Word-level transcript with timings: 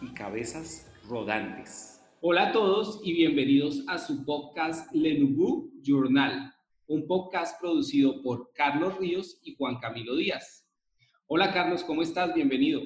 y 0.00 0.14
cabezas 0.14 0.86
rodantes. 1.06 2.00
Hola 2.22 2.48
a 2.48 2.52
todos 2.52 2.98
y 3.04 3.12
bienvenidos 3.12 3.84
a 3.86 3.98
su 3.98 4.24
podcast 4.24 4.90
Le 4.94 5.18
Nouveau 5.18 5.70
Journal, 5.82 6.54
un 6.86 7.06
podcast 7.06 7.60
producido 7.60 8.22
por 8.22 8.50
Carlos 8.54 8.96
Ríos 8.96 9.38
y 9.42 9.54
Juan 9.56 9.80
Camilo 9.80 10.16
Díaz. 10.16 10.64
Hola 11.26 11.52
Carlos, 11.52 11.84
¿cómo 11.84 12.00
estás? 12.00 12.32
Bienvenido. 12.32 12.80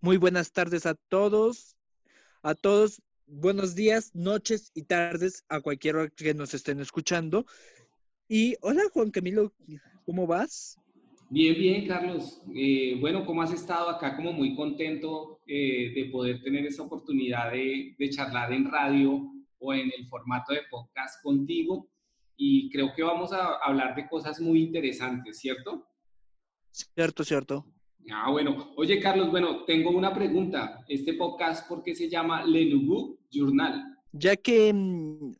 Muy 0.00 0.16
buenas 0.16 0.50
tardes 0.50 0.84
a 0.84 0.96
todos, 0.96 1.76
a 2.42 2.56
todos, 2.56 3.00
buenos 3.26 3.76
días, 3.76 4.12
noches 4.16 4.72
y 4.74 4.82
tardes 4.82 5.44
a 5.48 5.60
cualquiera 5.60 6.08
que 6.08 6.34
nos 6.34 6.54
estén 6.54 6.80
escuchando. 6.80 7.46
Y 8.26 8.56
hola 8.62 8.82
Juan 8.92 9.12
Camilo, 9.12 9.54
¿cómo 10.04 10.26
vas? 10.26 10.76
Bien, 11.34 11.58
bien, 11.58 11.88
Carlos. 11.88 12.40
Eh, 12.54 12.96
bueno, 13.00 13.26
¿cómo 13.26 13.42
has 13.42 13.52
estado 13.52 13.88
acá? 13.88 14.14
Como 14.14 14.32
muy 14.32 14.54
contento 14.54 15.40
eh, 15.48 15.90
de 15.92 16.04
poder 16.12 16.40
tener 16.40 16.64
esa 16.64 16.84
oportunidad 16.84 17.50
de, 17.50 17.96
de, 17.98 18.10
charlar 18.10 18.52
en 18.52 18.70
radio 18.70 19.32
o 19.58 19.74
en 19.74 19.90
el 19.98 20.06
formato 20.06 20.52
de 20.52 20.60
podcast 20.70 21.20
contigo. 21.24 21.90
Y 22.36 22.70
creo 22.70 22.92
que 22.94 23.02
vamos 23.02 23.32
a 23.32 23.56
hablar 23.56 23.96
de 23.96 24.08
cosas 24.08 24.40
muy 24.40 24.62
interesantes, 24.62 25.40
¿cierto? 25.40 25.88
Cierto, 26.70 27.24
cierto. 27.24 27.66
Ah, 28.12 28.30
bueno. 28.30 28.72
Oye, 28.76 29.00
Carlos, 29.00 29.32
bueno, 29.32 29.64
tengo 29.64 29.90
una 29.90 30.14
pregunta. 30.14 30.84
Este 30.86 31.14
podcast, 31.14 31.68
¿por 31.68 31.82
qué 31.82 31.96
se 31.96 32.08
llama 32.08 32.44
Le 32.44 32.66
Nouveau 32.66 33.18
Journal? 33.28 33.82
Ya 34.12 34.36
que 34.36 34.72
mm, 34.72 35.32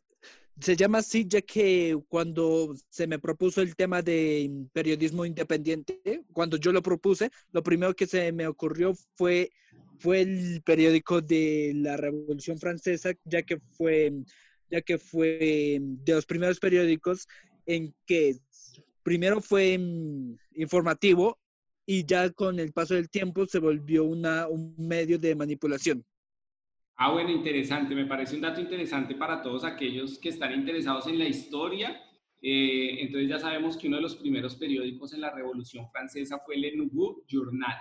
se 0.59 0.75
llama 0.75 0.99
así 0.99 1.25
ya 1.27 1.41
que 1.41 1.97
cuando 2.07 2.75
se 2.89 3.07
me 3.07 3.19
propuso 3.19 3.61
el 3.61 3.75
tema 3.75 4.01
de 4.01 4.49
periodismo 4.73 5.25
independiente, 5.25 6.23
cuando 6.31 6.57
yo 6.57 6.71
lo 6.71 6.81
propuse, 6.81 7.29
lo 7.51 7.61
primero 7.63 7.95
que 7.95 8.07
se 8.07 8.31
me 8.31 8.47
ocurrió 8.47 8.93
fue, 9.15 9.51
fue 9.99 10.21
el 10.21 10.61
periódico 10.63 11.21
de 11.21 11.73
la 11.75 11.97
Revolución 11.97 12.57
Francesa, 12.57 13.13
ya 13.25 13.43
que 13.43 13.59
fue, 13.77 14.13
ya 14.69 14.81
que 14.81 14.97
fue 14.97 15.79
de 15.81 16.13
los 16.13 16.25
primeros 16.25 16.59
periódicos 16.59 17.27
en 17.65 17.93
que 18.05 18.37
primero 19.03 19.41
fue 19.41 19.77
informativo 20.53 21.37
y 21.85 22.05
ya 22.05 22.29
con 22.31 22.59
el 22.59 22.71
paso 22.71 22.95
del 22.95 23.09
tiempo 23.09 23.45
se 23.45 23.59
volvió 23.59 24.05
una, 24.05 24.47
un 24.47 24.73
medio 24.77 25.19
de 25.19 25.35
manipulación. 25.35 26.05
Ah, 26.97 27.11
bueno, 27.11 27.29
interesante. 27.29 27.93
Me 27.93 28.05
parece 28.05 28.35
un 28.35 28.41
dato 28.41 28.61
interesante 28.61 29.15
para 29.15 29.41
todos 29.41 29.65
aquellos 29.65 30.17
que 30.17 30.29
están 30.29 30.53
interesados 30.53 31.07
en 31.07 31.19
la 31.19 31.27
historia. 31.27 32.01
Eh, 32.41 33.01
entonces 33.01 33.29
ya 33.29 33.39
sabemos 33.39 33.75
que 33.75 33.87
uno 33.87 33.97
de 33.97 34.03
los 34.03 34.15
primeros 34.15 34.55
periódicos 34.55 35.13
en 35.13 35.21
la 35.21 35.31
Revolución 35.31 35.89
Francesa 35.91 36.39
fue 36.45 36.57
Le 36.57 36.75
Nouveau 36.75 37.23
Journal 37.27 37.75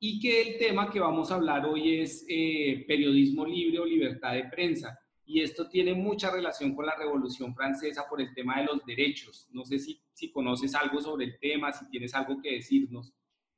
y 0.00 0.20
que 0.20 0.42
el 0.42 0.58
tema 0.58 0.90
que 0.90 1.00
vamos 1.00 1.30
a 1.30 1.34
hablar 1.34 1.66
hoy 1.66 2.00
es 2.00 2.24
eh, 2.28 2.84
periodismo 2.86 3.44
libre 3.44 3.80
o 3.80 3.84
libertad 3.84 4.34
de 4.34 4.44
prensa. 4.44 4.98
Y 5.24 5.42
esto 5.42 5.68
tiene 5.68 5.92
mucha 5.92 6.30
relación 6.30 6.74
con 6.74 6.86
la 6.86 6.96
Revolución 6.96 7.54
Francesa 7.54 8.08
por 8.08 8.20
el 8.20 8.32
tema 8.32 8.60
de 8.60 8.66
los 8.66 8.84
derechos. 8.86 9.46
No 9.50 9.64
sé 9.64 9.78
si, 9.78 10.00
si 10.12 10.30
conoces 10.30 10.74
algo 10.74 11.00
sobre 11.00 11.26
el 11.26 11.38
tema, 11.38 11.72
si 11.72 11.88
tienes 11.90 12.14
algo 12.14 12.40
que 12.40 12.54
decirnos 12.54 13.12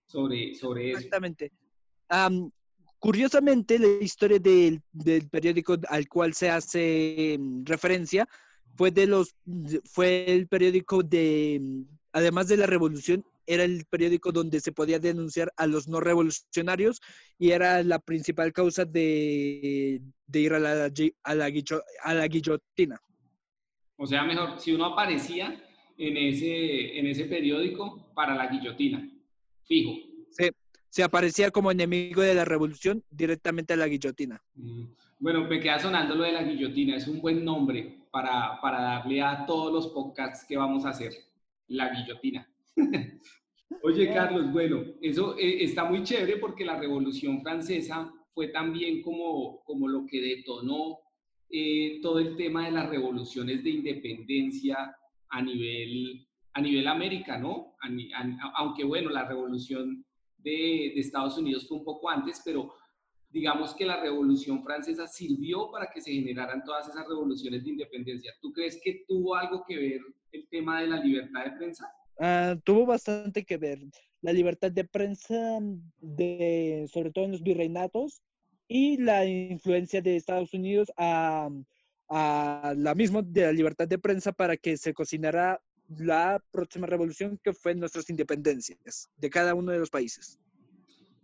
sobre, 0.07 0.55
sobre 0.55 0.91
eso. 0.91 0.99
Exactamente. 0.99 1.53
Curiosamente, 3.01 3.79
la 3.79 4.05
historia 4.05 4.39
del, 4.39 4.83
periódico 5.31 5.79
al 5.89 6.07
cual 6.07 6.35
se 6.35 6.51
hace 6.51 7.37
mm, 7.41 7.65
referencia 7.65 8.29
fue 8.77 8.91
de 8.91 9.07
los 9.07 9.35
fue 9.85 10.31
el 10.31 10.47
periódico 10.47 11.03
de 11.03 11.59
mm, 11.61 11.83
además 12.13 12.49
de 12.49 12.59
la 12.59 12.67
revolución 12.67 13.25
era 13.47 13.65
el 13.65 13.87
periódico 13.87 14.33
donde 14.33 14.61
se 14.61 14.73
podía 14.73 14.99
denunciar 14.99 15.51
a 15.57 15.67
los 15.67 15.89
no 15.89 15.99
revolucionarios 15.99 17.01
y 17.39 17.51
era 17.51 17.83
la 17.83 17.99
principal 17.99 18.53
causa 18.53 18.85
de, 18.85 20.03
ir 20.33 20.53
a 20.53 20.61
la, 20.61 20.93
a, 21.25 21.35
la, 21.35 21.51
a 22.05 22.15
la 22.15 22.29
guillotina. 22.29 23.01
O 23.97 24.07
sea, 24.07 24.25
mejor, 24.25 24.61
si 24.61 24.73
uno 24.73 24.85
aparecía 24.85 25.65
en 25.97 26.17
ese, 26.17 26.99
en 26.99 27.07
ese 27.07 27.25
periódico 27.25 28.13
para 28.15 28.35
la 28.35 28.47
guillotina, 28.47 29.11
fijo. 29.65 30.10
Se 30.91 31.03
aparecía 31.03 31.51
como 31.51 31.71
enemigo 31.71 32.21
de 32.21 32.35
la 32.35 32.45
revolución 32.45 33.03
directamente 33.11 33.73
a 33.73 33.77
la 33.77 33.87
guillotina. 33.87 34.43
Mm. 34.55 34.85
Bueno, 35.21 35.45
me 35.45 35.61
queda 35.61 35.79
sonando 35.79 36.15
lo 36.15 36.25
de 36.25 36.33
la 36.33 36.43
guillotina, 36.43 36.97
es 36.97 37.07
un 37.07 37.21
buen 37.21 37.45
nombre 37.45 38.07
para, 38.11 38.59
para 38.61 38.81
darle 38.81 39.21
a 39.23 39.45
todos 39.45 39.73
los 39.73 39.89
podcasts 39.89 40.47
que 40.47 40.57
vamos 40.57 40.85
a 40.85 40.91
hacer, 40.91 41.13
la 41.69 41.91
guillotina. 41.91 42.49
Oye, 43.83 44.13
Carlos, 44.13 44.51
bueno, 44.51 44.83
eso 45.01 45.37
eh, 45.39 45.63
está 45.63 45.85
muy 45.85 46.03
chévere 46.03 46.39
porque 46.39 46.65
la 46.65 46.79
Revolución 46.79 47.43
Francesa 47.43 48.13
fue 48.35 48.49
también 48.49 49.03
como, 49.03 49.63
como 49.65 49.89
lo 49.89 50.07
que 50.07 50.21
detonó 50.21 50.99
eh, 51.51 52.01
todo 52.03 52.19
el 52.19 52.37
tema 52.37 52.65
de 52.65 52.73
las 52.73 52.89
revoluciones 52.89 53.63
de 53.63 53.71
independencia 53.71 54.97
a 55.29 55.43
nivel, 55.43 56.27
a 56.55 56.61
nivel 56.61 56.87
América, 56.89 57.39
¿no? 57.39 57.77
aunque 58.55 58.85
bueno, 58.85 59.11
la 59.11 59.29
revolución 59.29 60.05
de, 60.43 60.99
Estados 60.99 61.39
Unidos 61.39 61.67
fue 61.69 61.79
un 61.79 61.85
poco 61.85 62.11
antes, 62.11 62.41
pero 62.45 62.73
digamos 63.29 63.75
que 63.75 63.85
la 63.85 64.01
Revolución 64.01 64.63
Francesa 64.63 65.07
sirvió 65.07 65.71
para 65.71 65.91
que 65.91 66.01
se 66.01 66.13
generaran 66.13 66.65
todas 66.65 66.89
esas 66.89 67.07
revoluciones 67.07 67.65
de 67.65 67.71
independencia. 67.71 68.33
¿Tú 68.41 68.53
crees 68.53 68.81
que 68.83 69.05
tuvo 69.07 69.35
algo 69.35 69.65
que 69.67 69.77
ver 69.77 70.01
el 70.33 70.49
tema 70.49 70.81
de 70.81 70.89
la 70.89 70.97
libertad 70.97 71.45
de 71.45 71.53
prensa? 71.53 71.93
Ah, 72.19 72.57
tuvo 72.65 72.87
bastante 72.87 73.45
que 73.45 73.57
ver. 73.57 73.79
La 74.21 74.33
libertad 74.33 74.71
de 74.71 74.85
prensa, 74.85 75.59
de, 76.01 76.87
sobre 76.93 77.11
todo 77.11 77.25
en 77.25 77.33
los 77.33 77.43
virreinatos, 77.43 78.23
y 78.69 78.99
la 78.99 79.27
influencia 79.27 80.01
de 80.01 80.17
Estados 80.17 80.55
Unidos 80.55 80.93
a, 80.97 81.49
a 82.09 82.75
la 82.77 82.95
misma 82.95 83.23
de 83.23 83.43
la 83.43 83.53
libertad 83.53 83.89
de 83.89 83.99
prensa 83.99 84.33
para 84.33 84.57
que 84.57 84.77
se 84.77 84.93
cocinara 84.93 85.61
la 85.99 86.43
próxima 86.51 86.87
revolución 86.87 87.39
que 87.43 87.53
fue 87.53 87.75
nuestras 87.75 88.09
independencias 88.11 89.11
de 89.17 89.31
cada 89.31 89.55
uno 89.55 89.73
de 89.73 89.79
los 89.79 89.91
países. 89.91 90.39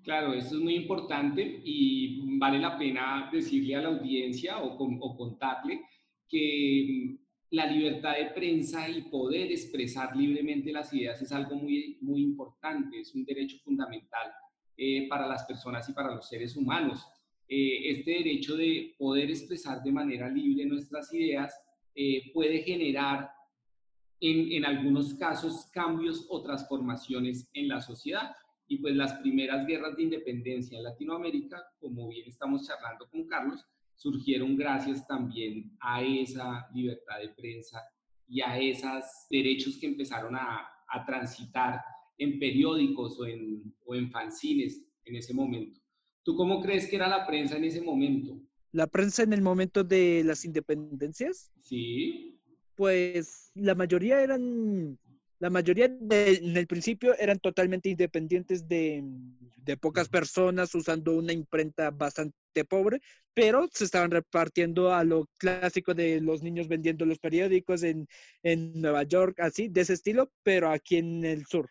Claro, 0.03 0.35
eso 0.35 0.57
es 0.57 0.63
muy 0.63 0.77
importante 0.77 1.61
y 1.65 2.39
vale 2.39 2.59
la 2.59 2.79
pena 2.79 3.29
decirle 3.33 3.77
a 3.77 3.83
la 3.83 3.89
audiencia 3.89 4.59
o, 4.59 4.77
o 4.77 5.17
contarle 5.17 5.83
que 6.29 6.87
mm, 6.89 7.27
la 7.51 7.67
libertad 7.67 8.17
de 8.17 8.27
prensa 8.27 8.89
y 8.89 9.03
poder 9.03 9.51
expresar 9.51 10.17
libremente 10.17 10.73
las 10.73 10.93
ideas 10.93 11.21
es 11.23 11.33
algo 11.33 11.57
muy, 11.57 11.99
muy 12.01 12.23
importante, 12.23 13.01
es 13.01 13.15
un 13.15 13.25
derecho 13.25 13.59
fundamental 13.65 14.33
eh, 14.77 15.09
para 15.09 15.27
las 15.27 15.45
personas 15.45 15.89
y 15.89 15.93
para 15.93 16.15
los 16.15 16.29
seres 16.29 16.57
humanos. 16.57 17.05
Eh, 17.49 17.91
este 17.91 18.11
derecho 18.13 18.57
de 18.57 18.95
poder 18.99 19.31
expresar 19.31 19.83
de 19.83 19.93
manera 19.93 20.29
libre 20.29 20.67
nuestras 20.67 21.13
ideas 21.15 21.55
eh, 21.95 22.33
puede 22.33 22.63
generar 22.63 23.31
en, 24.21 24.65
algunos 24.65 25.15
casos 25.15 25.67
cambios 25.73 26.27
o 26.29 26.43
transformaciones 26.43 27.49
en 27.55 27.69
la 27.69 27.81
sociedad. 27.81 28.35
Y 28.69 28.79
pues 28.79 28.97
las 28.97 29.15
primeras 29.21 29.67
guerras 29.67 29.97
de 29.97 30.05
independencia 30.05 30.77
en 30.77 30.85
Latinoamérica, 30.85 31.63
como 31.79 32.09
bien 32.09 32.27
estamos 32.27 32.67
charlando 32.67 33.09
con 33.09 33.27
Carlos, 33.27 33.65
surgieron 33.95 34.57
gracias 34.57 35.07
también 35.07 35.77
a 35.81 36.03
esa 36.03 36.67
libertad 36.75 37.19
de 37.21 37.29
prensa 37.31 37.81
y 38.27 38.41
a 38.41 38.59
esos 38.59 39.05
derechos 39.31 39.79
que 39.79 39.87
empezaron 39.87 40.35
a, 40.35 40.73
transitar 41.07 41.81
en 42.17 42.39
periódicos 42.39 43.21
o 43.21 43.27
en, 43.27 43.75
o 43.85 43.95
en 43.95 44.11
fanzines 44.11 44.83
en 45.05 45.17
ese 45.17 45.35
momento. 45.35 45.79
¿Tú 46.23 46.35
cómo 46.35 46.63
crees 46.63 46.89
que 46.89 46.97
era 46.97 47.07
la 47.07 47.27
prensa 47.27 47.59
en 47.59 47.65
ese 47.65 47.83
momento? 47.83 48.41
¿La 48.73 48.87
prensa 48.87 49.23
en 49.23 49.35
el 49.35 49.43
momento 49.43 49.85
de 49.85 50.23
las 50.25 50.45
independencias? 50.47 51.53
Sí 51.61 52.36
pues 52.77 53.51
la 53.55 53.75
mayoría 53.75 54.23
eran, 54.23 54.99
la 55.39 55.51
mayoría 55.51 55.87
en 55.87 56.57
el 56.57 56.67
principio 56.67 57.17
eran 57.19 57.39
totalmente 57.39 57.89
independientes 57.89 58.69
de, 58.69 59.03
pocas 59.81 60.09
personas 60.09 60.73
usando 60.77 61.17
una 61.17 61.33
imprenta 61.33 61.91
bastante 61.91 62.65
pobre, 62.69 63.01
pero 63.35 63.69
se 63.73 63.85
estaban 63.85 64.13
repartiendo 64.13 64.95
a 64.95 65.03
lo 65.03 65.29
clásico 65.39 65.93
de 65.93 66.21
los 66.21 66.43
niños 66.43 66.69
vendiendo 66.69 67.05
los 67.05 67.19
periódicos 67.19 67.83
en, 67.83 68.07
Nueva 68.81 69.03
York, 69.03 69.41
así, 69.41 69.69
de 69.69 69.81
ese 69.81 69.95
estilo, 69.95 70.31
pero 70.45 70.71
aquí 70.71 70.99
en 70.99 71.25
el 71.25 71.47
sur. 71.47 71.69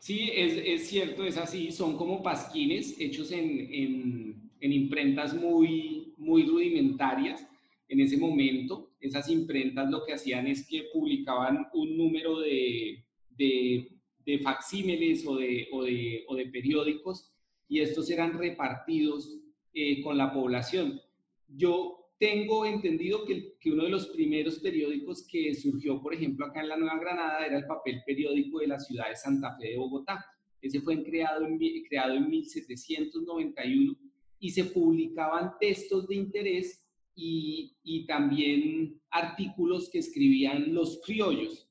Sí, 0.00 0.30
es, 0.34 0.88
cierto, 0.88 1.24
es 1.24 1.36
así, 1.36 1.70
son 1.70 1.96
como 1.96 2.22
pasquines 2.22 2.98
hechos 2.98 3.30
en, 3.32 4.50
en 4.60 4.72
imprentas 4.72 5.34
muy, 5.34 6.14
muy 6.16 6.44
rudimentarias 6.44 7.46
en 7.88 8.00
ese 8.00 8.16
momento, 8.16 8.89
esas 9.00 9.28
imprentas 9.28 9.90
lo 9.90 10.04
que 10.04 10.12
hacían 10.12 10.46
es 10.46 10.66
que 10.68 10.88
publicaban 10.92 11.66
un 11.72 11.96
número 11.96 12.40
de, 12.40 13.04
de, 13.36 14.38
facsímiles 14.42 15.26
o 15.26 15.36
de, 15.36 15.68
o, 15.72 15.78
o 15.80 16.36
de, 16.36 16.46
periódicos 16.46 17.32
y 17.66 17.80
estos 17.80 18.10
eran 18.10 18.38
repartidos 18.38 19.40
eh, 19.72 20.02
con 20.02 20.18
la 20.18 20.32
población. 20.32 21.00
Yo 21.48 22.00
tengo 22.18 22.66
entendido 22.66 23.24
que, 23.24 23.56
que, 23.58 23.72
uno 23.72 23.84
de 23.84 23.90
los 23.90 24.08
primeros 24.08 24.58
periódicos 24.58 25.26
que 25.26 25.54
surgió, 25.54 26.02
por 26.02 26.12
ejemplo, 26.12 26.46
acá 26.46 26.60
en 26.60 26.68
la 26.68 26.76
Nueva 26.76 26.98
Granada 26.98 27.46
era 27.46 27.58
el 27.58 27.66
papel 27.66 28.02
periódico 28.04 28.58
de 28.58 28.68
la 28.68 28.78
ciudad 28.78 29.08
de 29.08 29.16
Santa 29.16 29.56
Fe 29.56 29.68
de 29.68 29.76
Bogotá. 29.78 30.24
Ese 30.60 30.80
fue 30.80 31.02
creado 31.02 31.46
en, 31.46 31.58
creado 31.88 32.14
en 32.14 32.28
1791 32.28 33.96
y 34.38 34.50
se 34.50 34.64
publicaban 34.64 35.52
textos 35.58 36.06
de 36.08 36.16
interés 36.16 36.84
y, 37.14 38.06
también 38.06 39.00
artículos 39.10 39.88
que 39.90 39.98
escribían 39.98 40.74
los 40.74 41.00
criollos. 41.04 41.68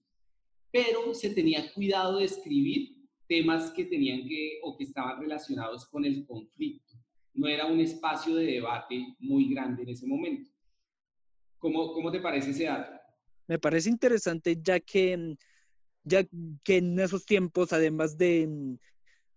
Pero 0.72 1.14
se 1.14 1.32
tenía 1.32 1.74
cuidado 1.74 2.20
de 2.20 2.26
escribir 2.26 2.96
temas 3.28 3.72
que 3.72 3.86
tenían 3.86 4.28
que 4.28 4.60
o 4.64 4.78
que 4.78 4.84
estaban 4.84 5.20
relacionados 5.20 5.86
con 5.88 6.06
el 6.06 6.26
conflicto 6.26 7.00
no 7.40 7.48
era 7.48 7.66
un 7.66 7.80
espacio 7.80 8.36
de 8.36 8.46
debate 8.46 9.16
muy 9.20 9.50
grande 9.50 9.84
en 9.84 9.90
ese 9.90 10.06
momento. 10.06 10.52
¿Cómo, 11.58 11.94
cómo 11.94 12.12
te 12.12 12.20
parece 12.20 12.52
ese 12.52 12.66
dato? 12.66 12.92
Me 13.48 13.58
parece 13.58 13.90
interesante 13.90 14.58
ya 14.62 14.80
que, 14.80 15.36
ya 16.04 16.24
que 16.64 16.78
en 16.78 17.00
esos 17.00 17.26
tiempos, 17.26 17.74
además 17.74 18.18
de, 18.18 18.78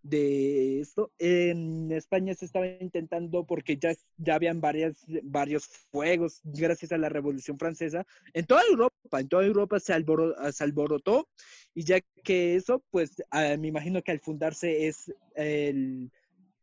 de 0.03 0.81
esto, 0.81 1.13
en 1.19 1.93
España 1.93 2.35
se 2.35 2.45
estaba 2.45 2.67
intentando, 2.67 3.45
porque 3.45 3.77
ya, 3.77 3.95
ya 4.17 4.35
habían 4.35 4.61
varias, 4.61 4.97
varios 5.23 5.67
fuegos 5.91 6.41
gracias 6.45 6.93
a 6.93 6.99
la 6.99 7.09
Revolución 7.09 7.59
Francesa, 7.59 8.05
en 8.35 8.47
toda 8.47 8.63
Europa, 8.69 9.21
en 9.21 9.29
toda 9.29 9.45
Europa 9.45 9.81
se, 9.81 9.95
se 10.53 10.65
alborotó, 10.65 11.29
y 11.75 11.85
ya 11.85 12.01
que 12.25 12.57
eso, 12.57 12.83
pues 12.91 13.23
ah, 13.31 13.57
me 13.59 13.69
imagino 13.69 14.03
que 14.03 14.13
al 14.13 14.21
fundarse 14.21 14.89
es 14.89 15.13
el 15.35 16.11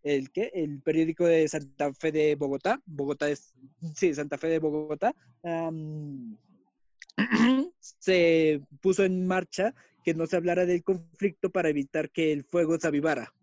el 0.03 0.31
¿qué? 0.31 0.51
el 0.53 0.81
periódico 0.81 1.25
de 1.25 1.47
Santa 1.47 1.93
Fe 1.93 2.11
de 2.11 2.35
Bogotá, 2.35 2.81
Bogotá 2.85 3.29
es, 3.29 3.53
sí, 3.95 4.13
Santa 4.13 4.37
Fe 4.37 4.47
de 4.47 4.59
Bogotá, 4.59 5.15
se 7.79 8.61
puso 8.81 9.03
en 9.03 9.27
marcha 9.27 9.73
que 10.03 10.13
no 10.13 10.25
se 10.27 10.37
hablara 10.37 10.65
del 10.65 10.83
conflicto 10.83 11.49
para 11.49 11.69
evitar 11.69 12.11
que 12.11 12.31
el 12.31 12.43
fuego 12.43 12.77
se 12.79 12.87
avivara. 12.87 13.33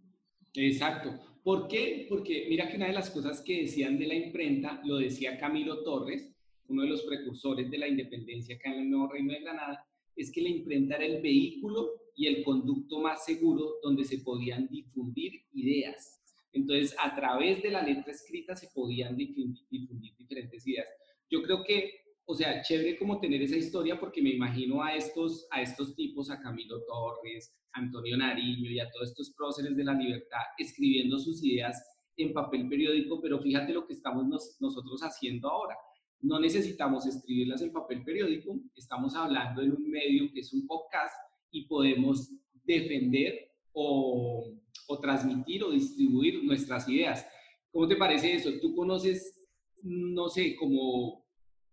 Exacto. 0.54 1.18
¿Por 1.42 1.68
qué? 1.68 2.06
Porque 2.08 2.46
mira 2.48 2.68
que 2.68 2.76
una 2.76 2.88
de 2.88 2.92
las 2.92 3.10
cosas 3.10 3.40
que 3.42 3.62
decían 3.62 3.98
de 3.98 4.06
la 4.06 4.14
imprenta, 4.14 4.80
lo 4.84 4.96
decía 4.96 5.38
Camilo 5.38 5.84
Torres, 5.84 6.32
uno 6.68 6.82
de 6.82 6.88
los 6.88 7.02
precursores 7.02 7.70
de 7.70 7.78
la 7.78 7.88
independencia 7.88 8.56
acá 8.56 8.72
en 8.72 8.80
el 8.80 8.90
Nuevo 8.90 9.12
Reino 9.12 9.32
de 9.32 9.40
Granada, 9.40 9.86
es 10.16 10.32
que 10.32 10.42
la 10.42 10.48
imprenta 10.48 10.96
era 10.96 11.04
el 11.04 11.22
vehículo 11.22 11.92
y 12.16 12.26
el 12.26 12.42
conducto 12.42 13.00
más 13.00 13.24
seguro 13.24 13.76
donde 13.82 14.04
se 14.04 14.18
podían 14.18 14.66
difundir 14.68 15.42
ideas. 15.52 16.20
Entonces, 16.52 16.96
a 16.98 17.14
través 17.14 17.62
de 17.62 17.70
la 17.70 17.82
letra 17.82 18.12
escrita 18.12 18.56
se 18.56 18.68
podían 18.74 19.16
difundir, 19.16 20.16
diferentes 20.16 20.66
ideas. 20.66 20.88
Yo 21.30 21.42
creo 21.42 21.62
que, 21.62 22.05
o 22.26 22.34
sea, 22.34 22.60
chévere 22.62 22.98
como 22.98 23.20
tener 23.20 23.42
esa 23.42 23.56
historia 23.56 23.98
porque 23.98 24.20
me 24.20 24.30
imagino 24.30 24.82
a 24.82 24.94
estos, 24.94 25.46
a 25.50 25.62
estos 25.62 25.94
tipos, 25.94 26.30
a 26.30 26.40
Camilo 26.40 26.82
Torres, 26.84 27.56
Antonio 27.72 28.16
Nariño 28.16 28.70
y 28.70 28.80
a 28.80 28.90
todos 28.90 29.10
estos 29.10 29.32
próceres 29.36 29.76
de 29.76 29.84
la 29.84 29.94
libertad 29.94 30.40
escribiendo 30.58 31.18
sus 31.18 31.42
ideas 31.44 31.82
en 32.16 32.32
papel 32.32 32.68
periódico, 32.68 33.20
pero 33.20 33.40
fíjate 33.40 33.72
lo 33.72 33.86
que 33.86 33.92
estamos 33.92 34.26
nosotros 34.60 35.00
haciendo 35.02 35.48
ahora. 35.48 35.76
No 36.20 36.40
necesitamos 36.40 37.06
escribirlas 37.06 37.62
en 37.62 37.72
papel 37.72 38.02
periódico, 38.04 38.58
estamos 38.74 39.14
hablando 39.14 39.62
en 39.62 39.72
un 39.72 39.90
medio 39.90 40.30
que 40.32 40.40
es 40.40 40.52
un 40.52 40.66
podcast 40.66 41.14
y 41.50 41.66
podemos 41.66 42.30
defender 42.64 43.52
o 43.72 44.56
o 44.88 44.98
transmitir 44.98 45.64
o 45.64 45.70
distribuir 45.70 46.44
nuestras 46.44 46.88
ideas. 46.88 47.26
¿Cómo 47.70 47.86
te 47.88 47.96
parece 47.96 48.34
eso? 48.34 48.50
¿Tú 48.60 48.74
conoces, 48.74 49.46
no 49.82 50.28
sé, 50.28 50.56
como 50.56 51.25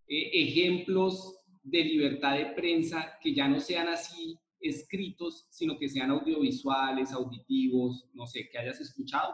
eh, 0.07 0.29
ejemplos 0.33 1.39
de 1.63 1.83
libertad 1.83 2.37
de 2.37 2.47
prensa 2.47 3.17
que 3.21 3.33
ya 3.33 3.47
no 3.47 3.59
sean 3.59 3.87
así 3.87 4.39
escritos, 4.59 5.47
sino 5.49 5.77
que 5.77 5.89
sean 5.89 6.11
audiovisuales, 6.11 7.11
auditivos, 7.11 8.09
no 8.13 8.25
sé, 8.25 8.49
que 8.49 8.57
hayas 8.57 8.79
escuchado? 8.79 9.33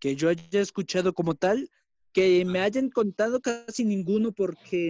Que 0.00 0.16
yo 0.16 0.28
haya 0.28 0.60
escuchado 0.60 1.12
como 1.12 1.34
tal, 1.34 1.70
que 2.12 2.44
me 2.44 2.60
hayan 2.60 2.90
contado 2.90 3.40
casi 3.40 3.84
ninguno 3.84 4.32
porque 4.32 4.88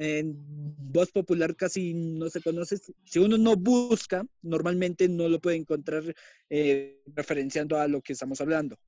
en 0.00 0.34
voz 0.78 1.10
popular 1.12 1.54
casi 1.54 1.92
no 1.94 2.28
se 2.30 2.40
conoce. 2.40 2.78
Si 3.04 3.18
uno 3.18 3.36
no 3.36 3.56
busca, 3.56 4.24
normalmente 4.42 5.08
no 5.08 5.28
lo 5.28 5.40
puede 5.40 5.56
encontrar 5.56 6.02
eh, 6.48 7.02
referenciando 7.14 7.78
a 7.78 7.86
lo 7.86 8.00
que 8.00 8.14
estamos 8.14 8.40
hablando. 8.40 8.78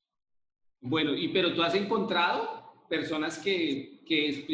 Bueno, 0.80 1.14
y 1.14 1.28
pero 1.28 1.54
tú 1.54 1.62
has 1.62 1.74
encontrado 1.74 2.61
personas 2.92 3.38
que, 3.38 4.02
que 4.06 4.44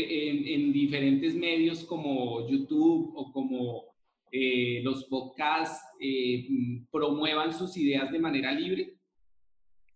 en, 0.55 0.73
diferentes 0.73 1.35
medios 1.35 1.83
como 1.83 2.49
YouTube 2.49 3.13
o 3.17 3.33
como 3.33 3.85
eh, 4.31 4.81
los 4.85 5.07
podcasts 5.07 5.85
eh, 6.01 6.47
promuevan 6.93 7.53
sus 7.53 7.77
ideas 7.77 8.13
de 8.13 8.21
manera 8.21 8.53
libre? 8.53 8.95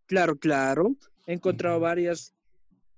Claro, 0.06 0.36
claro. 0.36 0.96
He 1.24 1.34
encontrado 1.34 1.78
varias 1.78 2.34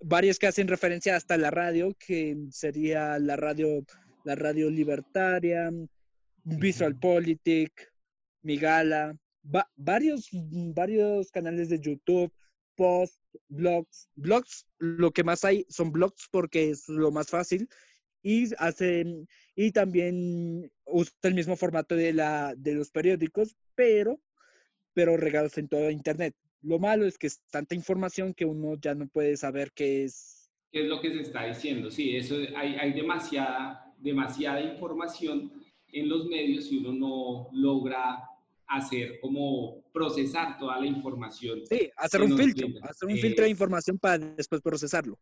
varias 0.01 0.39
que 0.39 0.47
hacen 0.47 0.67
referencia 0.67 1.15
hasta 1.15 1.37
la 1.37 1.51
radio, 1.51 1.95
que 1.99 2.37
sería 2.51 3.19
la 3.19 3.37
radio, 3.37 3.85
la 4.25 4.37
radio 4.37 4.71
libertaria, 4.71 5.71
Visual 6.45 6.99
Politic, 6.99 7.93
Migala, 8.43 9.15
varios, 9.77 10.31
varios 10.33 11.31
canales 11.31 11.69
de 11.69 11.81
YouTube, 11.81 12.33
post, 12.77 13.19
blogs. 13.49 14.09
Blogs, 14.15 14.67
lo 14.79 15.11
que 15.13 15.25
más 15.25 15.45
hay 15.45 15.67
son 15.69 15.93
blogs 15.93 16.29
porque 16.31 16.71
es 16.71 16.89
lo 16.89 17.11
más 17.11 17.29
fácil 17.29 17.69
y 18.23 18.49
hacen 18.59 19.29
y 19.55 19.71
también 19.71 20.73
usa 20.87 21.13
el 21.23 21.35
mismo 21.35 21.57
formato 21.57 21.95
de 21.95 22.13
la 22.13 22.55
de 22.57 22.75
los 22.75 22.91
periódicos, 22.91 23.57
pero 23.75 24.21
pero 24.95 25.17
regados 25.17 25.59
en 25.59 25.69
todo 25.69 25.91
internet. 25.91 26.35
Lo 26.63 26.79
malo 26.79 27.05
es 27.05 27.19
que 27.19 27.27
es 27.27 27.43
tanta 27.51 27.75
información 27.75 28.33
que 28.33 28.47
uno 28.47 28.77
ya 28.81 28.95
no 28.95 29.07
puede 29.09 29.37
saber 29.37 29.73
qué 29.73 30.05
es. 30.05 30.51
¿Qué 30.73 30.83
es 30.83 30.89
lo 30.89 31.01
que 31.01 31.13
se 31.13 31.21
está 31.21 31.45
diciendo? 31.45 31.91
Sí, 31.91 32.17
eso 32.17 32.37
hay, 32.57 32.75
hay 32.77 32.93
demasiada, 32.95 33.93
demasiada 33.99 34.61
información 34.61 35.53
en 35.93 36.09
los 36.09 36.27
medios 36.27 36.73
y 36.73 36.79
uno 36.79 36.93
no 36.93 37.49
logra 37.53 38.25
hacer 38.67 39.21
como 39.21 39.84
procesar 39.95 40.59
toda 40.59 40.81
la 40.81 40.87
información. 40.87 41.61
Sí, 41.67 41.89
hacer 41.97 42.21
un 42.21 42.37
filtro, 42.37 42.67
hacer 42.83 43.09
un 43.09 43.17
filtro 43.17 43.45
de 43.45 43.51
información 43.51 43.97
para 43.97 44.19
después 44.19 44.61
procesarlo. 44.61 45.17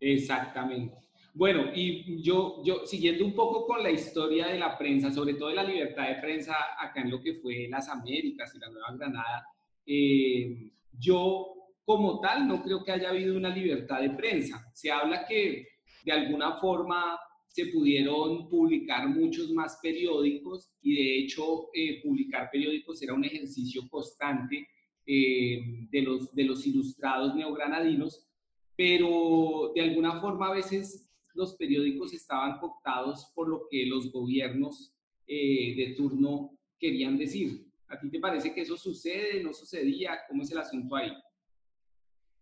Exactamente. 0.00 0.96
Bueno, 1.32 1.66
y 1.72 2.20
yo, 2.20 2.60
yo 2.64 2.84
siguiendo 2.84 3.24
un 3.24 3.34
poco 3.36 3.68
con 3.68 3.84
la 3.84 3.90
historia 3.90 4.48
de 4.48 4.58
la 4.58 4.76
prensa, 4.76 5.12
sobre 5.12 5.34
todo 5.34 5.50
de 5.50 5.54
la 5.54 5.62
libertad 5.62 6.08
de 6.08 6.16
prensa 6.16 6.56
acá 6.76 7.02
en 7.02 7.10
lo 7.12 7.22
que 7.22 7.34
fue 7.34 7.68
las 7.70 7.88
Américas 7.88 8.52
y 8.56 8.58
la 8.58 8.68
Nueva 8.68 8.96
Granada, 8.96 9.46
eh, 9.86 10.72
yo 10.98 11.54
como 11.84 12.18
tal 12.18 12.48
no 12.48 12.64
creo 12.64 12.82
que 12.82 12.90
haya 12.90 13.10
habido 13.10 13.36
una 13.36 13.50
libertad 13.50 14.00
de 14.00 14.10
prensa. 14.10 14.68
Se 14.74 14.90
habla 14.90 15.24
que 15.24 15.68
de 16.04 16.12
alguna 16.12 16.58
forma 16.58 17.16
se 17.50 17.66
pudieron 17.66 18.48
publicar 18.48 19.08
muchos 19.08 19.50
más 19.50 19.78
periódicos 19.82 20.70
y 20.82 20.94
de 20.94 21.18
hecho 21.18 21.68
eh, 21.74 22.00
publicar 22.02 22.48
periódicos 22.50 23.02
era 23.02 23.12
un 23.12 23.24
ejercicio 23.24 23.88
constante 23.90 24.68
eh, 25.04 25.60
de, 25.90 26.02
los, 26.02 26.32
de 26.32 26.44
los 26.44 26.64
ilustrados 26.66 27.34
neogranadinos, 27.34 28.28
pero 28.76 29.72
de 29.74 29.82
alguna 29.82 30.20
forma 30.20 30.48
a 30.48 30.54
veces 30.54 31.10
los 31.34 31.56
periódicos 31.56 32.12
estaban 32.12 32.60
cooptados 32.60 33.32
por 33.34 33.48
lo 33.48 33.66
que 33.68 33.86
los 33.86 34.10
gobiernos 34.12 34.94
de 35.26 35.94
turno 35.96 36.58
querían 36.80 37.16
decir. 37.16 37.70
¿A 37.86 38.00
ti 38.00 38.10
te 38.10 38.18
parece 38.18 38.52
que 38.52 38.62
eso 38.62 38.76
sucede, 38.76 39.42
no 39.44 39.52
sucedía? 39.52 40.18
¿Cómo 40.28 40.42
es 40.42 40.50
el 40.50 40.58
asunto 40.58 40.96
ahí? 40.96 41.12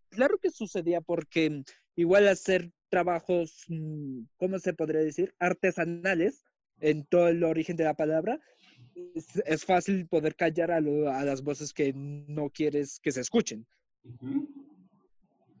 Claro 0.09 0.37
que 0.39 0.49
sucedía 0.49 1.01
porque 1.01 1.63
igual 1.95 2.27
hacer 2.27 2.71
trabajos, 2.89 3.65
mm, 3.67 4.23
¿cómo 4.37 4.59
se 4.59 4.73
podría 4.73 5.01
decir? 5.01 5.33
Artesanales, 5.39 6.43
en 6.81 7.05
todo 7.05 7.27
el 7.27 7.43
origen 7.43 7.75
de 7.75 7.83
la 7.85 7.93
palabra, 7.93 8.39
es, 9.45 9.65
fácil 9.65 10.07
poder 10.07 10.35
callar 10.35 10.71
a, 10.71 10.81
las 10.81 11.43
voces 11.43 11.73
que 11.73 11.93
no 11.93 12.49
quieres 12.49 12.99
que 12.99 13.11
se 13.11 13.21
escuchen. 13.21 13.65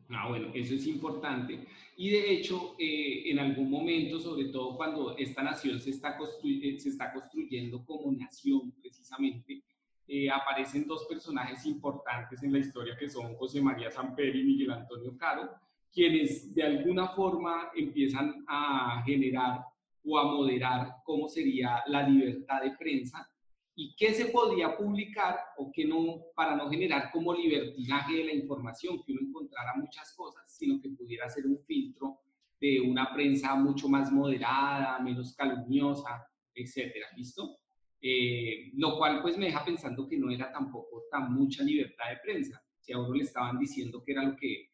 Ah, 0.09 0.27
bueno, 0.27 0.51
eso 0.53 0.73
es 0.73 0.87
importante. 0.87 1.67
Y 1.95 2.09
de 2.09 2.31
hecho, 2.31 2.75
eh, 2.79 3.29
en 3.29 3.39
algún 3.39 3.69
momento, 3.69 4.19
sobre 4.19 4.45
todo 4.45 4.75
cuando 4.75 5.17
esta 5.17 5.43
nación 5.43 5.79
se 5.79 5.91
está, 5.91 6.17
está 6.43 7.13
construyendo 7.13 7.85
como 7.85 8.11
nación, 8.11 8.71
precisamente, 8.81 9.63
eh, 10.07 10.27
aparecen 10.29 10.87
dos 10.87 11.05
personajes 11.05 11.65
importantes 11.67 12.41
en 12.41 12.51
la 12.51 12.59
historia 12.59 12.97
que 12.97 13.07
son 13.07 13.35
José 13.35 13.61
María 13.61 13.91
Samper 13.91 14.35
y 14.35 14.43
Miguel 14.43 14.71
Antonio 14.71 15.15
Caro, 15.15 15.51
quienes 15.91 16.53
de 16.53 16.63
alguna 16.63 17.09
forma 17.09 17.71
empiezan 17.75 18.43
a 18.47 19.01
generar 19.05 19.65
o 20.03 20.17
a 20.17 20.23
moderar 20.25 20.95
cómo 21.03 21.27
sería 21.27 21.83
la 21.87 22.07
libertad 22.07 22.61
de 22.61 22.71
prensa 22.71 23.29
y 23.75 23.95
qué 23.95 24.13
se 24.13 24.25
podía 24.25 24.75
publicar 24.75 25.39
o 25.57 25.71
qué 25.71 25.85
no, 25.85 26.21
para 26.35 26.55
no 26.55 26.69
generar 26.69 27.11
como 27.11 27.33
libertinaje 27.33 28.15
de 28.17 28.23
la 28.25 28.33
información, 28.33 29.01
que 29.03 29.13
uno 29.13 29.21
encontrara 29.21 29.73
muchas 29.75 30.13
cosas, 30.15 30.43
sino 30.47 30.81
que 30.81 30.89
pudiera 30.89 31.29
ser 31.29 31.45
un 31.45 31.59
filtro 31.59 32.19
de 32.59 32.81
una 32.81 33.13
prensa 33.13 33.55
mucho 33.55 33.87
más 33.87 34.11
moderada, 34.11 34.99
menos 34.99 35.33
calumniosa, 35.33 36.27
etcétera, 36.53 37.07
¿listo? 37.15 37.57
Eh, 38.01 38.71
lo 38.75 38.97
cual 38.97 39.21
pues 39.21 39.37
me 39.37 39.45
deja 39.45 39.63
pensando 39.63 40.07
que 40.07 40.17
no 40.17 40.29
era 40.29 40.51
tampoco 40.51 41.03
tan 41.09 41.33
mucha 41.33 41.63
libertad 41.63 42.09
de 42.09 42.17
prensa, 42.17 42.61
si 42.79 42.91
a 42.91 42.99
uno 42.99 43.13
le 43.13 43.23
estaban 43.23 43.57
diciendo 43.57 44.03
que 44.03 44.11
era 44.11 44.23
lo 44.23 44.35
que 44.35 44.71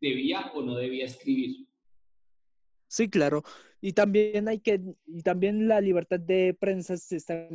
debía 0.00 0.50
o 0.54 0.62
no 0.62 0.76
debía 0.76 1.06
escribir. 1.06 1.66
Sí, 2.88 3.08
claro. 3.08 3.42
Y 3.80 3.92
también 3.92 4.48
hay 4.48 4.60
que, 4.60 4.80
y 5.06 5.22
también 5.22 5.68
la 5.68 5.80
libertad 5.80 6.20
de 6.20 6.56
prensa 6.58 6.96
se 6.96 7.16
está, 7.16 7.48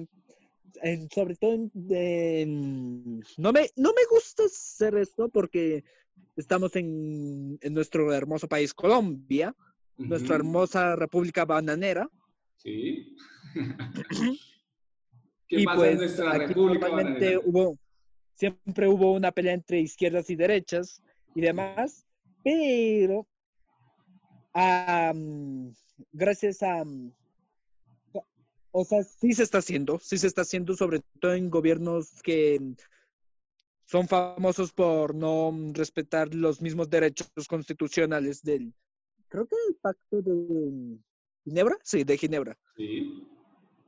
sobre 1.14 1.36
todo 1.36 1.70
en, 1.90 3.20
no 3.38 3.52
me, 3.52 3.70
no 3.76 3.94
me 3.94 4.06
gusta 4.12 4.44
hacer 4.44 4.96
esto 4.98 5.30
porque 5.30 5.84
estamos 6.36 6.76
en, 6.76 7.58
en 7.62 7.74
nuestro 7.74 8.14
hermoso 8.14 8.48
país 8.48 8.74
Colombia, 8.74 9.56
nuestra 9.98 10.36
hermosa 10.36 10.96
república 10.96 11.46
bananera. 11.46 12.10
Sí. 12.58 13.16
¿Qué 15.48 15.64
pasa 15.64 15.90
en 15.90 15.98
pues, 15.98 15.98
nuestra 15.98 16.38
república 16.38 16.90
bananera? 16.90 17.40
Hubo, 17.44 17.78
siempre 18.34 18.88
hubo 18.88 19.14
una 19.14 19.32
pelea 19.32 19.54
entre 19.54 19.80
izquierdas 19.80 20.30
y 20.30 20.36
derechas 20.36 21.02
y 21.36 21.42
demás, 21.42 22.06
pero 22.44 23.26
gracias 26.12 26.64
a... 26.64 26.84
O 28.72 28.86
sea, 28.86 29.04
sí 29.04 29.34
se 29.34 29.44
está 29.44 29.58
haciendo, 29.58 29.98
sí 30.00 30.18
se 30.18 30.28
está 30.28 30.44
haciendo, 30.44 30.76
sobre 30.76 31.02
todo 31.20 31.34
en 31.34 31.50
gobiernos 31.50 32.22
que 32.22 32.60
son 33.86 34.08
famosos 34.08 34.72
por 34.72 35.16
no 35.16 35.52
respetar 35.74 36.36
los 36.36 36.62
mismos 36.62 36.88
derechos 36.88 37.30
constitucionales 37.48 38.44
del, 38.44 38.72
creo 39.30 39.48
que 39.48 39.56
el 39.70 39.76
pacto 39.76 40.22
de 40.22 40.98
Ginebra, 41.44 41.78
sí, 41.84 42.04
de 42.04 42.18
Ginebra. 42.18 42.58
Sí. 42.76 43.24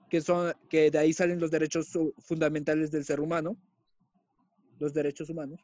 Que 0.10 0.22
son, 0.22 0.54
que 0.70 0.90
de 0.92 0.98
ahí 0.98 1.14
salen 1.14 1.40
los 1.40 1.52
derechos 1.52 1.90
fundamentales 2.20 2.92
del 2.92 3.04
ser 3.04 3.20
humano, 3.20 3.58
los 4.80 4.94
derechos 4.94 5.30
humanos. 5.30 5.60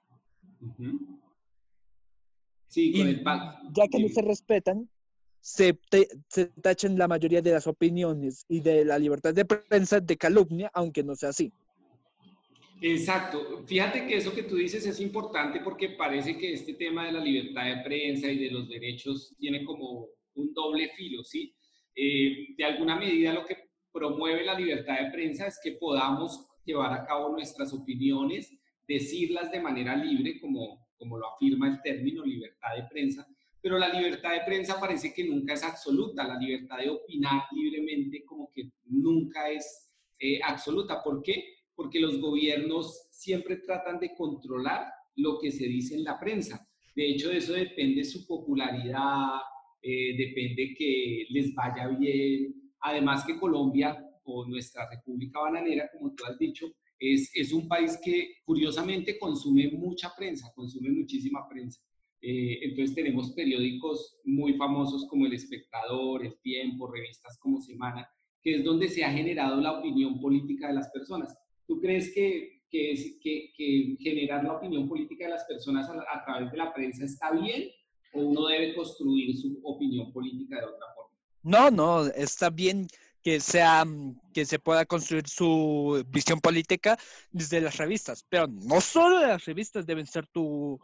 Sí, 2.67 2.91
con 2.91 3.07
el 3.07 3.23
pacto. 3.23 3.69
Ya 3.73 3.87
que 3.87 3.99
no 3.99 4.09
se 4.09 4.21
respetan, 4.21 4.89
se, 5.39 5.79
se 6.27 6.45
tachan 6.61 6.97
la 6.97 7.07
mayoría 7.07 7.41
de 7.41 7.51
las 7.51 7.67
opiniones 7.67 8.45
y 8.49 8.59
de 8.59 8.83
la 8.83 8.99
libertad 8.99 9.33
de 9.33 9.45
prensa 9.45 9.99
de 9.99 10.17
calumnia, 10.17 10.69
aunque 10.73 11.03
no 11.03 11.15
sea 11.15 11.29
así. 11.29 11.51
Exacto. 12.81 13.63
Fíjate 13.65 14.05
que 14.05 14.17
eso 14.17 14.33
que 14.33 14.43
tú 14.43 14.55
dices 14.55 14.85
es 14.85 14.99
importante 14.99 15.61
porque 15.61 15.89
parece 15.89 16.37
que 16.37 16.53
este 16.53 16.73
tema 16.73 17.05
de 17.05 17.13
la 17.13 17.19
libertad 17.19 17.65
de 17.65 17.83
prensa 17.83 18.31
y 18.31 18.37
de 18.37 18.51
los 18.51 18.69
derechos 18.69 19.35
tiene 19.39 19.65
como 19.65 20.09
un 20.35 20.53
doble 20.53 20.89
filo, 20.95 21.23
¿sí? 21.23 21.55
Eh, 21.95 22.53
de 22.55 22.63
alguna 22.63 22.95
medida 22.95 23.33
lo 23.33 23.45
que 23.45 23.57
promueve 23.91 24.45
la 24.45 24.59
libertad 24.59 24.99
de 24.99 25.11
prensa 25.11 25.47
es 25.47 25.59
que 25.63 25.71
podamos 25.73 26.45
llevar 26.63 26.93
a 26.93 27.05
cabo 27.05 27.29
nuestras 27.29 27.73
opiniones, 27.73 28.53
decirlas 28.87 29.51
de 29.51 29.59
manera 29.59 29.95
libre, 29.95 30.39
como, 30.39 30.86
como 30.97 31.17
lo 31.17 31.33
afirma 31.33 31.67
el 31.69 31.81
término 31.81 32.25
libertad 32.25 32.75
de 32.75 32.83
prensa, 32.89 33.27
pero 33.61 33.77
la 33.77 33.89
libertad 33.89 34.31
de 34.31 34.45
prensa 34.45 34.79
parece 34.79 35.13
que 35.13 35.25
nunca 35.25 35.53
es 35.53 35.63
absoluta, 35.63 36.27
la 36.27 36.37
libertad 36.37 36.77
de 36.77 36.89
opinar 36.89 37.43
libremente 37.51 38.23
como 38.23 38.51
que 38.51 38.71
nunca 38.85 39.49
es 39.49 39.91
eh, 40.19 40.39
absoluta. 40.43 41.03
¿Por 41.03 41.21
qué? 41.21 41.43
Porque 41.75 41.99
los 41.99 42.19
gobiernos 42.19 43.07
siempre 43.11 43.57
tratan 43.57 43.99
de 43.99 44.15
controlar 44.15 44.87
lo 45.15 45.39
que 45.39 45.51
se 45.51 45.65
dice 45.65 45.95
en 45.95 46.03
la 46.03 46.19
prensa. 46.19 46.67
De 46.95 47.09
hecho, 47.09 47.29
de 47.29 47.37
eso 47.37 47.53
depende 47.53 48.03
su 48.03 48.25
popularidad, 48.25 49.39
eh, 49.81 50.15
depende 50.17 50.73
que 50.77 51.25
les 51.29 51.53
vaya 51.53 51.87
bien. 51.87 52.71
Además 52.79 53.25
que 53.25 53.37
Colombia 53.37 53.97
o 54.23 54.45
nuestra 54.47 54.89
República 54.89 55.39
Bananera, 55.39 55.89
como 55.91 56.13
tú 56.15 56.25
has 56.25 56.37
dicho, 56.37 56.67
es, 56.99 57.31
es 57.33 57.51
un 57.51 57.67
país 57.67 57.99
que 58.03 58.37
curiosamente 58.45 59.17
consume 59.19 59.69
mucha 59.71 60.13
prensa, 60.15 60.51
consume 60.55 60.89
muchísima 60.89 61.47
prensa. 61.47 61.81
Eh, 62.21 62.59
entonces 62.63 62.95
tenemos 62.95 63.31
periódicos 63.33 64.19
muy 64.25 64.53
famosos 64.53 65.05
como 65.07 65.25
El 65.25 65.33
Espectador, 65.33 66.25
El 66.25 66.39
Tiempo, 66.41 66.91
revistas 66.91 67.37
como 67.39 67.61
Semana, 67.61 68.09
que 68.41 68.55
es 68.55 68.63
donde 68.63 68.89
se 68.89 69.03
ha 69.03 69.11
generado 69.11 69.61
la 69.61 69.79
opinión 69.79 70.19
política 70.19 70.67
de 70.69 70.73
las 70.73 70.89
personas. 70.89 71.35
¿Tú 71.67 71.79
crees 71.79 72.13
que, 72.13 72.63
que, 72.69 72.95
que, 73.55 73.97
generar 73.99 74.43
la 74.43 74.53
opinión 74.53 74.87
política 74.89 75.25
de 75.25 75.31
las 75.31 75.43
personas 75.45 75.87
a, 75.89 76.25
través 76.25 76.51
de 76.51 76.57
la 76.57 76.73
prensa 76.73 77.05
está 77.05 77.31
bien 77.31 77.69
o 78.13 78.21
uno 78.21 78.47
debe 78.47 78.73
construir 78.73 79.35
su 79.37 79.59
opinión 79.63 80.11
política 80.11 80.57
de 80.57 80.65
otra 80.65 80.85
forma? 80.95 81.11
No, 81.43 81.69
no, 81.69 82.07
está 82.07 82.49
bien 82.49 82.87
que 83.27 83.41
sea 83.41 83.83
que 84.33 84.45
se 84.45 84.57
pueda 84.57 84.85
construir 84.85 85.27
su 85.27 86.01
visión 86.07 86.39
política 86.39 86.97
desde 87.29 87.59
las 87.59 87.75
revistas, 87.75 88.23
pero 88.29 88.47
no 88.47 88.79
solo 88.79 89.19
las 89.19 89.43
revistas 89.43 89.85
deben 89.85 90.07
ser 90.07 90.27
tu 90.27 90.79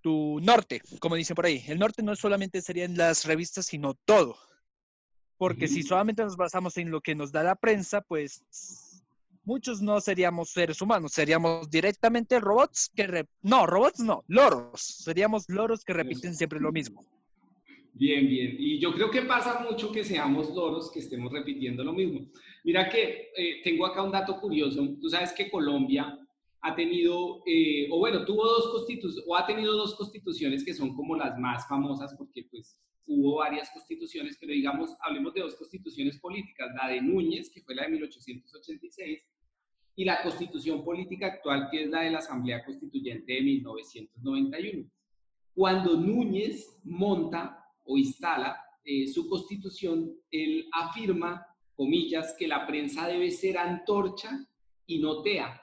tu 0.00 0.40
norte, 0.40 0.80
como 1.00 1.16
dicen 1.16 1.34
por 1.34 1.44
ahí. 1.44 1.62
El 1.68 1.78
norte 1.78 2.02
no 2.02 2.16
solamente 2.16 2.62
serían 2.62 2.96
las 2.96 3.26
revistas, 3.26 3.66
sino 3.66 3.92
todo. 4.06 4.38
Porque 5.36 5.68
si 5.68 5.82
solamente 5.82 6.24
nos 6.24 6.38
basamos 6.38 6.78
en 6.78 6.90
lo 6.90 7.02
que 7.02 7.14
nos 7.14 7.30
da 7.30 7.42
la 7.42 7.56
prensa, 7.56 8.00
pues 8.00 8.42
muchos 9.44 9.82
no 9.82 10.00
seríamos 10.00 10.48
seres 10.48 10.80
humanos, 10.80 11.12
seríamos 11.12 11.68
directamente 11.68 12.40
robots 12.40 12.90
que... 12.96 13.26
No, 13.42 13.66
robots 13.66 14.00
no, 14.00 14.24
loros. 14.28 14.80
Seríamos 14.80 15.44
loros 15.46 15.84
que 15.84 15.92
repiten 15.92 16.34
siempre 16.34 16.58
lo 16.58 16.72
mismo. 16.72 17.04
Bien, 17.94 18.26
bien. 18.26 18.56
Y 18.58 18.78
yo 18.78 18.92
creo 18.94 19.10
que 19.10 19.22
pasa 19.22 19.66
mucho 19.68 19.92
que 19.92 20.02
seamos 20.02 20.54
loros 20.54 20.90
que 20.90 21.00
estemos 21.00 21.30
repitiendo 21.30 21.84
lo 21.84 21.92
mismo. 21.92 22.26
Mira 22.64 22.88
que 22.88 23.30
eh, 23.36 23.60
tengo 23.62 23.84
acá 23.84 24.02
un 24.02 24.12
dato 24.12 24.40
curioso. 24.40 24.96
Tú 25.00 25.10
sabes 25.10 25.32
que 25.32 25.50
Colombia 25.50 26.18
ha 26.62 26.74
tenido, 26.74 27.42
eh, 27.44 27.88
o 27.90 27.98
bueno, 27.98 28.24
tuvo 28.24 28.44
dos 28.44 28.68
constituciones, 28.70 29.24
o 29.28 29.36
ha 29.36 29.46
tenido 29.46 29.76
dos 29.76 29.94
constituciones 29.94 30.64
que 30.64 30.72
son 30.72 30.94
como 30.94 31.16
las 31.16 31.38
más 31.38 31.68
famosas, 31.68 32.14
porque 32.16 32.44
pues 32.50 32.78
hubo 33.06 33.36
varias 33.36 33.68
constituciones, 33.70 34.38
pero 34.40 34.52
digamos, 34.52 34.96
hablemos 35.00 35.34
de 35.34 35.42
dos 35.42 35.56
constituciones 35.56 36.18
políticas, 36.18 36.70
la 36.80 36.88
de 36.88 37.02
Núñez, 37.02 37.50
que 37.50 37.60
fue 37.62 37.74
la 37.74 37.82
de 37.82 37.90
1886, 37.90 39.20
y 39.96 40.04
la 40.04 40.22
constitución 40.22 40.84
política 40.84 41.26
actual, 41.26 41.68
que 41.70 41.82
es 41.82 41.90
la 41.90 42.02
de 42.02 42.10
la 42.10 42.18
Asamblea 42.18 42.64
Constituyente 42.64 43.34
de 43.34 43.42
1991. 43.42 44.88
Cuando 45.54 45.96
Núñez 45.96 46.80
monta 46.84 47.61
o 47.84 47.98
instala 47.98 48.58
eh, 48.84 49.06
su 49.06 49.28
constitución, 49.28 50.12
él 50.30 50.68
afirma, 50.72 51.46
comillas, 51.74 52.34
que 52.38 52.48
la 52.48 52.66
prensa 52.66 53.06
debe 53.06 53.30
ser 53.30 53.58
antorcha 53.58 54.46
y 54.86 54.98
no 54.98 55.22
tea, 55.22 55.62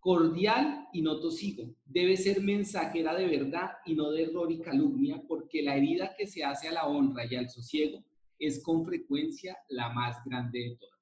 cordial 0.00 0.88
y 0.92 1.02
no 1.02 1.20
tosigo. 1.20 1.74
Debe 1.84 2.16
ser 2.16 2.40
mensajera 2.40 3.14
de 3.14 3.26
verdad 3.26 3.70
y 3.84 3.94
no 3.94 4.10
de 4.10 4.24
error 4.24 4.50
y 4.50 4.60
calumnia, 4.60 5.22
porque 5.28 5.62
la 5.62 5.76
herida 5.76 6.14
que 6.16 6.26
se 6.26 6.44
hace 6.44 6.68
a 6.68 6.72
la 6.72 6.86
honra 6.86 7.24
y 7.24 7.36
al 7.36 7.48
sosiego 7.48 8.04
es 8.38 8.62
con 8.62 8.84
frecuencia 8.84 9.56
la 9.68 9.90
más 9.90 10.16
grande 10.24 10.58
de 10.58 10.76
todas. 10.76 10.96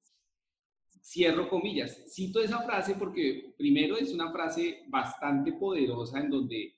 Cierro 1.01 1.49
comillas. 1.49 2.03
Cito 2.09 2.41
esa 2.41 2.61
frase 2.61 2.95
porque 2.95 3.53
primero 3.57 3.97
es 3.97 4.11
una 4.13 4.31
frase 4.31 4.83
bastante 4.87 5.53
poderosa 5.53 6.19
en 6.19 6.29
donde 6.29 6.74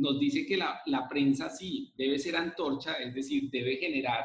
nos 0.00 0.18
dice 0.18 0.46
que 0.46 0.56
la, 0.56 1.08
prensa 1.08 1.50
sí 1.50 1.92
debe 1.96 2.18
ser 2.18 2.36
antorcha, 2.36 2.94
es 2.94 3.14
decir, 3.14 3.50
debe 3.50 3.76
generar 3.76 4.24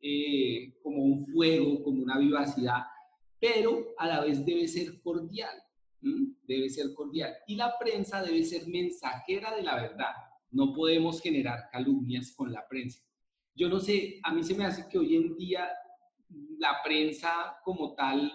eh, 0.00 0.74
como 0.82 1.02
un 1.02 1.26
fuego, 1.26 1.82
como 1.82 2.02
una 2.02 2.18
vivacidad, 2.18 2.84
pero 3.40 3.94
a 3.98 4.06
la 4.06 4.20
vez 4.24 4.44
debe 4.44 4.66
ser 4.66 5.00
cordial 5.02 5.56
debe 6.46 6.68
ser 6.68 6.94
cordial. 6.94 7.34
Y 7.46 7.56
la 7.56 7.76
prensa 7.78 8.22
debe 8.22 8.42
ser 8.44 8.66
mensajera 8.68 9.54
de 9.54 9.62
la 9.62 9.76
verdad. 9.76 10.12
No 10.50 10.72
podemos 10.72 11.20
generar 11.20 11.68
calumnias 11.70 12.32
con 12.32 12.52
la 12.52 12.66
prensa. 12.68 13.02
Yo 13.54 13.68
no 13.68 13.80
sé, 13.80 14.20
a 14.22 14.32
mí 14.32 14.42
se 14.42 14.54
me 14.54 14.64
hace 14.64 14.88
que 14.88 14.98
hoy 14.98 15.16
en 15.16 15.36
día 15.36 15.68
la 16.58 16.82
prensa 16.84 17.58
como 17.64 17.94
tal 17.94 18.32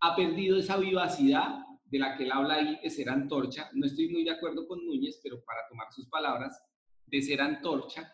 ha 0.00 0.16
perdido 0.16 0.58
esa 0.58 0.76
vivacidad 0.76 1.64
de 1.90 1.98
la 1.98 2.16
que 2.16 2.24
él 2.24 2.32
habla 2.32 2.54
ahí 2.54 2.78
de 2.82 2.90
ser 2.90 3.08
antorcha. 3.08 3.70
No 3.74 3.86
estoy 3.86 4.08
muy 4.08 4.24
de 4.24 4.30
acuerdo 4.30 4.66
con 4.66 4.84
Núñez, 4.84 5.20
pero 5.22 5.42
para 5.44 5.60
tomar 5.68 5.88
sus 5.92 6.06
palabras, 6.08 6.62
de 7.06 7.22
ser 7.22 7.40
antorcha. 7.40 8.12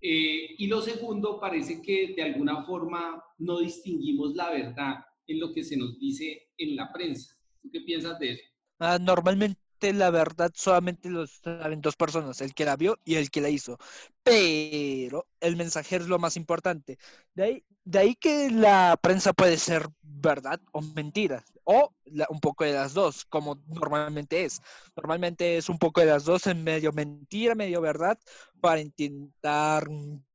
Eh, 0.00 0.54
y 0.58 0.66
lo 0.66 0.82
segundo, 0.82 1.40
parece 1.40 1.80
que 1.80 2.14
de 2.14 2.22
alguna 2.22 2.64
forma 2.64 3.22
no 3.38 3.60
distinguimos 3.60 4.34
la 4.34 4.50
verdad 4.50 4.96
en 5.26 5.40
lo 5.40 5.52
que 5.52 5.64
se 5.64 5.76
nos 5.76 5.98
dice 5.98 6.50
en 6.58 6.76
la 6.76 6.92
prensa 6.92 7.34
qué 7.70 7.80
piensas 7.80 8.18
de 8.18 8.32
eso? 8.32 8.42
Ah, 8.78 8.98
normalmente 9.00 9.58
la 9.92 10.10
verdad 10.10 10.50
solamente 10.54 11.10
lo 11.10 11.26
saben 11.26 11.80
dos 11.80 11.96
personas, 11.96 12.40
el 12.40 12.54
que 12.54 12.64
la 12.64 12.76
vio 12.76 12.98
y 13.04 13.16
el 13.16 13.30
que 13.30 13.40
la 13.40 13.50
hizo. 13.50 13.78
Pero 14.22 15.26
el 15.40 15.56
mensajero 15.56 16.04
es 16.04 16.08
lo 16.08 16.18
más 16.18 16.36
importante. 16.36 16.98
De 17.34 17.42
ahí, 17.42 17.64
de 17.84 17.98
ahí 17.98 18.14
que 18.14 18.50
la 18.50 18.98
prensa 19.00 19.32
puede 19.32 19.58
ser 19.58 19.86
verdad 20.02 20.60
o 20.72 20.80
mentira. 20.80 21.44
O 21.64 21.94
un 22.28 22.40
poco 22.40 22.64
de 22.64 22.72
las 22.72 22.94
dos, 22.94 23.24
como 23.26 23.62
normalmente 23.66 24.44
es. 24.44 24.60
Normalmente 24.96 25.56
es 25.56 25.68
un 25.68 25.78
poco 25.78 26.00
de 26.00 26.06
las 26.06 26.24
dos 26.24 26.46
en 26.46 26.62
medio 26.62 26.92
mentira, 26.92 27.54
medio 27.54 27.80
verdad, 27.80 28.18
para 28.60 28.80
intentar 28.80 29.88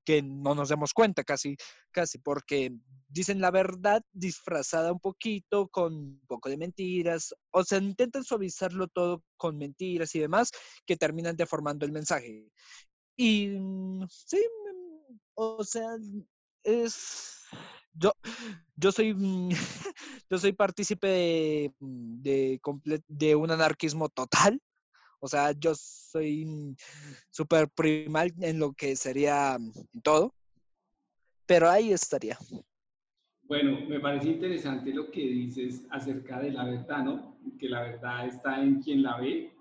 que 0.03 0.21
no 0.23 0.55
nos 0.55 0.69
demos 0.69 0.93
cuenta 0.93 1.23
casi, 1.23 1.55
casi, 1.91 2.17
porque 2.17 2.71
dicen 3.07 3.41
la 3.41 3.51
verdad 3.51 4.01
disfrazada 4.11 4.91
un 4.91 4.99
poquito 4.99 5.67
con 5.67 5.93
un 5.93 6.21
poco 6.27 6.49
de 6.49 6.57
mentiras, 6.57 7.33
o 7.51 7.63
sea, 7.63 7.77
intentan 7.77 8.23
suavizarlo 8.23 8.87
todo 8.87 9.23
con 9.37 9.57
mentiras 9.57 10.13
y 10.15 10.19
demás 10.19 10.49
que 10.85 10.97
terminan 10.97 11.35
deformando 11.35 11.85
el 11.85 11.91
mensaje. 11.91 12.49
Y 13.15 13.47
mm, 13.49 14.07
sí, 14.09 14.37
mm, 14.37 15.17
o 15.35 15.63
sea, 15.63 15.89
es 16.63 17.39
yo, 17.93 18.13
yo 18.75 18.91
soy 18.91 19.13
mm, 19.13 19.49
yo 20.29 20.37
soy 20.37 20.53
partícipe 20.53 21.07
de, 21.07 21.73
de, 21.79 22.61
de 23.07 23.35
un 23.35 23.51
anarquismo 23.51 24.09
total. 24.09 24.61
O 25.19 25.27
sea, 25.27 25.51
yo 25.51 25.73
soy 25.75 26.75
súper 27.29 27.69
primal 27.69 28.33
en 28.39 28.59
lo 28.59 28.73
que 28.73 28.95
sería 28.95 29.57
todo. 30.03 30.33
Pero 31.45 31.69
ahí 31.69 31.91
estaría. 31.91 32.37
Bueno, 33.43 33.79
me 33.87 33.99
parece 33.99 34.29
interesante 34.29 34.93
lo 34.93 35.09
que 35.09 35.21
dices 35.21 35.81
acerca 35.89 36.39
de 36.39 36.51
la 36.51 36.65
verdad, 36.65 37.03
¿no? 37.03 37.39
Que 37.57 37.67
la 37.67 37.81
verdad 37.81 38.27
está 38.27 38.61
en 38.61 38.81
quien 38.81 39.01
la 39.01 39.17
ve. 39.17 39.51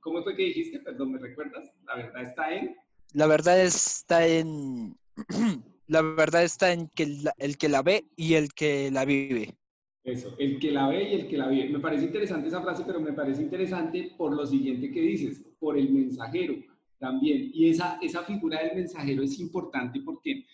¿Cómo 0.00 0.24
fue 0.24 0.34
que 0.34 0.42
dijiste? 0.42 0.80
Perdón, 0.80 1.12
¿me 1.12 1.18
recuerdas? 1.20 1.72
La 1.86 1.94
verdad 1.94 2.22
está 2.22 2.52
en... 2.52 2.76
La 3.12 3.26
verdad 3.28 3.60
está 3.60 4.26
en... 4.26 4.96
la 5.86 6.02
verdad 6.02 6.42
está 6.42 6.72
en 6.72 6.88
que 6.88 7.04
el 7.38 7.58
que 7.58 7.68
la 7.68 7.82
ve 7.82 8.04
y 8.16 8.34
el 8.34 8.52
que 8.52 8.90
la 8.90 9.04
vive. 9.04 9.56
Eso, 10.04 10.36
el 10.38 10.58
que 10.58 10.70
la 10.70 10.88
ve 10.88 11.10
y 11.10 11.14
el 11.14 11.28
que 11.28 11.38
la 11.38 11.48
vive. 11.48 11.70
Me 11.70 11.80
parece 11.80 12.04
interesante 12.04 12.48
esa 12.48 12.60
frase, 12.60 12.84
pero 12.86 13.00
me 13.00 13.14
parece 13.14 13.40
interesante 13.40 14.12
por 14.18 14.36
lo 14.36 14.46
siguiente 14.46 14.90
que 14.90 15.00
dices, 15.00 15.42
por 15.58 15.78
el 15.78 15.90
mensajero 15.90 16.54
también. 16.98 17.50
Y 17.54 17.70
esa, 17.70 17.98
esa 18.02 18.22
figura 18.22 18.62
del 18.62 18.76
mensajero 18.76 19.22
es 19.22 19.40
importante 19.40 20.00
porque 20.04 20.44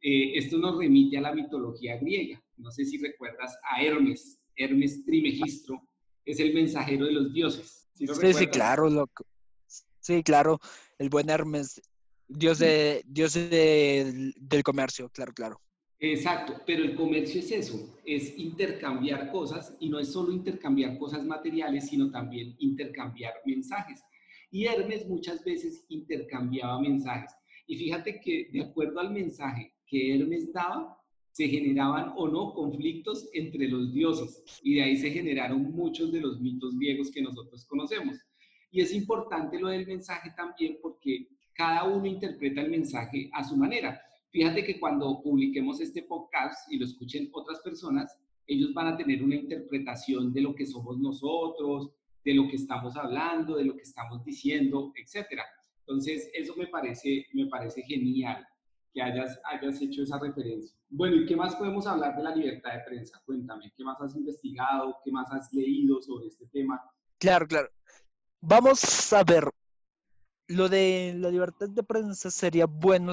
eh, 0.00 0.38
esto 0.38 0.58
nos 0.58 0.78
remite 0.78 1.18
a 1.18 1.22
la 1.22 1.34
mitología 1.34 1.98
griega. 1.98 2.40
No 2.56 2.70
sé 2.70 2.84
si 2.84 2.98
recuerdas 2.98 3.58
a 3.64 3.82
Hermes, 3.82 4.40
Hermes 4.54 5.04
Trimegistro, 5.04 5.82
es 6.24 6.38
el 6.38 6.54
mensajero 6.54 7.06
de 7.06 7.12
los 7.12 7.32
dioses. 7.32 7.88
sí, 7.94 8.06
sí, 8.06 8.46
claro, 8.46 8.88
loco. 8.88 9.24
Sí, 9.98 10.22
claro, 10.22 10.60
el 10.98 11.10
buen 11.10 11.28
Hermes, 11.28 11.82
dios, 12.28 12.60
de, 12.60 13.02
dios 13.06 13.34
del 13.34 14.62
comercio, 14.64 15.10
claro, 15.10 15.32
claro. 15.32 15.60
Exacto, 16.02 16.54
pero 16.66 16.82
el 16.82 16.94
comercio 16.94 17.40
es 17.40 17.52
eso, 17.52 17.94
es 18.06 18.36
intercambiar 18.38 19.30
cosas 19.30 19.76
y 19.80 19.90
no 19.90 19.98
es 19.98 20.10
solo 20.10 20.32
intercambiar 20.32 20.98
cosas 20.98 21.22
materiales, 21.24 21.88
sino 21.88 22.10
también 22.10 22.56
intercambiar 22.58 23.34
mensajes. 23.44 24.02
Y 24.50 24.64
Hermes 24.64 25.06
muchas 25.06 25.44
veces 25.44 25.84
intercambiaba 25.90 26.80
mensajes. 26.80 27.32
Y 27.66 27.76
fíjate 27.76 28.18
que 28.18 28.48
de 28.50 28.62
acuerdo 28.62 28.98
al 28.98 29.12
mensaje 29.12 29.74
que 29.86 30.14
Hermes 30.14 30.50
daba, 30.52 30.96
se 31.32 31.46
generaban 31.48 32.14
o 32.16 32.28
no 32.28 32.54
conflictos 32.54 33.28
entre 33.34 33.68
los 33.68 33.92
dioses 33.92 34.42
y 34.62 34.76
de 34.76 34.82
ahí 34.82 34.96
se 34.96 35.10
generaron 35.10 35.70
muchos 35.70 36.10
de 36.12 36.20
los 36.20 36.40
mitos 36.40 36.76
griegos 36.78 37.10
que 37.10 37.22
nosotros 37.22 37.64
conocemos. 37.66 38.16
Y 38.70 38.80
es 38.80 38.92
importante 38.94 39.58
lo 39.60 39.68
del 39.68 39.86
mensaje 39.86 40.32
también 40.34 40.78
porque 40.80 41.28
cada 41.52 41.84
uno 41.84 42.06
interpreta 42.06 42.62
el 42.62 42.70
mensaje 42.70 43.28
a 43.32 43.44
su 43.44 43.56
manera. 43.56 44.00
Fíjate 44.32 44.64
que 44.64 44.78
cuando 44.78 45.20
publiquemos 45.22 45.80
este 45.80 46.02
podcast 46.04 46.70
y 46.72 46.78
lo 46.78 46.84
escuchen 46.84 47.28
otras 47.32 47.60
personas, 47.60 48.16
ellos 48.46 48.72
van 48.74 48.88
a 48.88 48.96
tener 48.96 49.22
una 49.22 49.34
interpretación 49.34 50.32
de 50.32 50.42
lo 50.42 50.54
que 50.54 50.66
somos 50.66 50.98
nosotros, 50.98 51.90
de 52.24 52.34
lo 52.34 52.48
que 52.48 52.56
estamos 52.56 52.96
hablando, 52.96 53.56
de 53.56 53.64
lo 53.64 53.76
que 53.76 53.82
estamos 53.82 54.24
diciendo, 54.24 54.92
etc. 54.96 55.40
Entonces, 55.80 56.30
eso 56.34 56.54
me 56.56 56.68
parece, 56.68 57.26
me 57.32 57.46
parece 57.46 57.82
genial 57.82 58.46
que 58.92 59.02
hayas, 59.02 59.40
hayas 59.44 59.80
hecho 59.80 60.02
esa 60.02 60.18
referencia. 60.18 60.76
Bueno, 60.88 61.16
¿y 61.16 61.26
qué 61.26 61.36
más 61.36 61.56
podemos 61.56 61.86
hablar 61.86 62.16
de 62.16 62.22
la 62.22 62.34
libertad 62.34 62.72
de 62.72 62.84
prensa? 62.86 63.20
Cuéntame, 63.24 63.72
¿qué 63.76 63.84
más 63.84 64.00
has 64.00 64.16
investigado? 64.16 64.96
¿Qué 65.04 65.10
más 65.10 65.30
has 65.32 65.52
leído 65.52 66.00
sobre 66.02 66.26
este 66.28 66.46
tema? 66.46 66.80
Claro, 67.18 67.46
claro. 67.46 67.68
Vamos 68.40 69.12
a 69.12 69.24
ver. 69.24 69.44
Lo 70.48 70.68
de 70.68 71.14
la 71.16 71.30
libertad 71.30 71.68
de 71.68 71.82
prensa 71.84 72.30
sería 72.30 72.66
bueno 72.66 73.12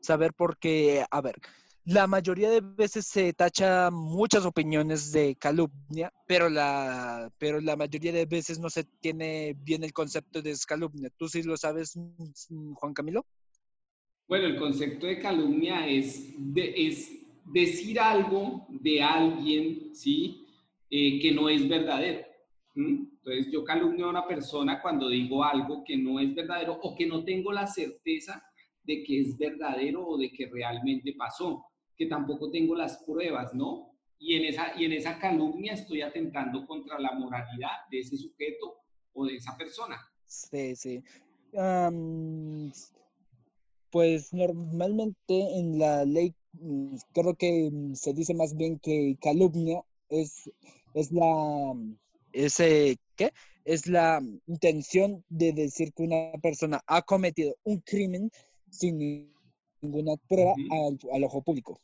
saber 0.00 0.32
porque, 0.36 1.04
a 1.10 1.20
ver, 1.20 1.36
la 1.84 2.06
mayoría 2.06 2.48
de 2.48 2.60
veces 2.60 3.06
se 3.06 3.32
tacha 3.32 3.90
muchas 3.90 4.46
opiniones 4.46 5.10
de 5.10 5.34
calumnia, 5.36 6.12
pero 6.28 6.48
la, 6.48 7.28
pero 7.38 7.60
la 7.60 7.76
mayoría 7.76 8.12
de 8.12 8.26
veces 8.26 8.60
no 8.60 8.70
se 8.70 8.84
tiene 9.00 9.56
bien 9.58 9.82
el 9.82 9.92
concepto 9.92 10.40
de 10.42 10.54
calumnia. 10.66 11.10
¿Tú 11.16 11.28
sí 11.28 11.42
lo 11.42 11.56
sabes, 11.56 11.98
Juan 12.74 12.94
Camilo? 12.94 13.26
Bueno, 14.28 14.46
el 14.46 14.56
concepto 14.56 15.06
de 15.06 15.18
calumnia 15.18 15.86
es, 15.88 16.32
es 16.54 17.10
decir 17.52 17.98
algo 17.98 18.66
de 18.68 19.02
alguien, 19.02 19.94
¿sí? 19.94 20.46
Eh, 20.88 21.20
que 21.20 21.32
no 21.32 21.48
es 21.48 21.68
verdadero. 21.68 22.24
Entonces, 22.74 23.50
yo 23.50 23.64
calumnio 23.64 24.06
a 24.06 24.10
una 24.10 24.26
persona 24.26 24.80
cuando 24.80 25.08
digo 25.08 25.44
algo 25.44 25.82
que 25.84 25.96
no 25.96 26.20
es 26.20 26.34
verdadero 26.34 26.78
o 26.80 26.94
que 26.94 27.06
no 27.06 27.24
tengo 27.24 27.52
la 27.52 27.66
certeza 27.66 28.42
de 28.84 29.02
que 29.04 29.20
es 29.20 29.36
verdadero 29.38 30.06
o 30.06 30.18
de 30.18 30.30
que 30.32 30.46
realmente 30.46 31.14
pasó, 31.16 31.64
que 31.96 32.06
tampoco 32.06 32.50
tengo 32.50 32.74
las 32.74 33.02
pruebas, 33.04 33.54
¿no? 33.54 33.90
Y 34.18 34.36
en 34.36 34.44
esa, 34.44 34.80
y 34.80 34.84
en 34.84 34.92
esa 34.92 35.18
calumnia 35.18 35.72
estoy 35.72 36.02
atentando 36.02 36.66
contra 36.66 36.98
la 36.98 37.12
moralidad 37.12 37.70
de 37.90 38.00
ese 38.00 38.16
sujeto 38.16 38.76
o 39.14 39.26
de 39.26 39.36
esa 39.36 39.56
persona. 39.56 39.96
Sí, 40.26 40.76
sí. 40.76 41.02
Pues 43.90 44.32
normalmente 44.32 45.58
en 45.58 45.78
la 45.78 46.04
ley 46.04 46.34
mm, 46.52 46.96
creo 47.12 47.34
que 47.34 47.68
mm, 47.70 47.94
se 47.94 48.14
dice 48.14 48.32
más 48.32 48.56
bien 48.56 48.78
que 48.78 49.16
calumnia 49.20 49.82
es, 50.08 50.50
es 50.94 51.12
la 51.12 51.74
ese 52.32 52.96
¿qué? 53.16 53.32
es 53.64 53.86
la 53.86 54.22
intención 54.46 55.24
de 55.28 55.52
decir 55.52 55.92
que 55.92 56.04
una 56.04 56.32
persona 56.40 56.82
ha 56.86 57.02
cometido 57.02 57.54
un 57.64 57.80
crimen 57.80 58.30
sin 58.72 59.30
ninguna 59.80 60.16
prueba 60.28 60.54
al, 61.12 61.24
ojo 61.24 61.42
público. 61.42 61.78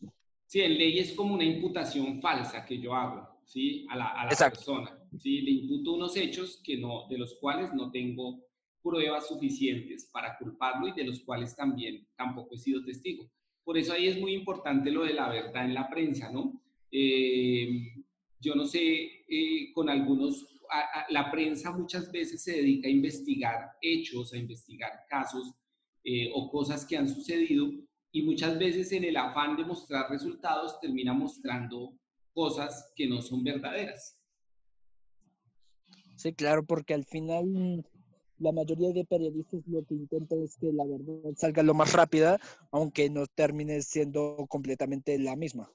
Sí, 0.46 0.60
en 0.60 0.78
ley 0.78 0.98
es 0.98 1.12
como 1.12 1.34
una 1.34 1.44
imputación 1.44 2.20
falsa 2.22 2.64
que 2.64 2.78
yo 2.78 2.94
hago, 2.94 3.28
¿sí? 3.44 3.86
A 3.90 3.96
la, 3.96 4.06
a 4.08 4.24
la 4.24 4.36
persona, 4.36 4.98
¿sí? 5.18 5.42
Le 5.42 5.50
imputo 5.50 5.92
unos 5.92 6.16
hechos 6.16 6.60
que 6.64 6.78
no, 6.78 7.06
de 7.08 7.18
los 7.18 7.34
cuales 7.34 7.74
no 7.74 7.90
tengo 7.90 8.40
pruebas 8.82 9.28
suficientes 9.28 10.08
para 10.10 10.38
culparlo 10.38 10.88
y 10.88 10.92
de 10.92 11.04
los 11.04 11.20
cuales 11.20 11.54
también 11.54 12.06
tampoco 12.16 12.54
he 12.54 12.58
sido 12.58 12.82
testigo. 12.82 13.30
Por 13.62 13.76
eso 13.76 13.92
ahí 13.92 14.06
es 14.06 14.18
muy 14.18 14.32
importante 14.32 14.90
lo 14.90 15.04
de 15.04 15.12
la 15.12 15.28
verdad 15.28 15.66
en 15.66 15.74
la 15.74 15.90
prensa, 15.90 16.32
¿no? 16.32 16.62
Eh, 16.90 17.68
yo 18.40 18.54
no 18.54 18.64
sé, 18.64 19.24
eh, 19.28 19.72
con 19.74 19.90
algunos, 19.90 20.46
la 21.10 21.30
prensa 21.30 21.72
muchas 21.72 22.10
veces 22.10 22.42
se 22.42 22.52
dedica 22.52 22.88
a 22.88 22.90
investigar 22.90 23.72
hechos, 23.82 24.32
a 24.32 24.38
investigar 24.38 24.92
casos 25.10 25.52
eh, 26.10 26.30
o 26.34 26.50
cosas 26.50 26.86
que 26.86 26.96
han 26.96 27.06
sucedido 27.06 27.70
y 28.12 28.22
muchas 28.22 28.58
veces 28.58 28.90
en 28.92 29.04
el 29.04 29.14
afán 29.14 29.58
de 29.58 29.64
mostrar 29.66 30.10
resultados 30.10 30.80
termina 30.80 31.12
mostrando 31.12 31.98
cosas 32.32 32.90
que 32.96 33.06
no 33.06 33.20
son 33.20 33.44
verdaderas. 33.44 34.18
Sí, 36.16 36.32
claro, 36.32 36.64
porque 36.64 36.94
al 36.94 37.04
final 37.04 37.84
la 38.38 38.52
mayoría 38.52 38.90
de 38.92 39.04
periodistas 39.04 39.60
lo 39.66 39.84
que 39.84 39.96
intentan 39.96 40.42
es 40.44 40.56
que 40.56 40.72
la 40.72 40.86
verdad 40.86 41.34
salga 41.36 41.62
lo 41.62 41.74
más 41.74 41.92
rápida, 41.92 42.40
aunque 42.70 43.10
no 43.10 43.26
termine 43.26 43.82
siendo 43.82 44.46
completamente 44.48 45.18
la 45.18 45.36
misma. 45.36 45.70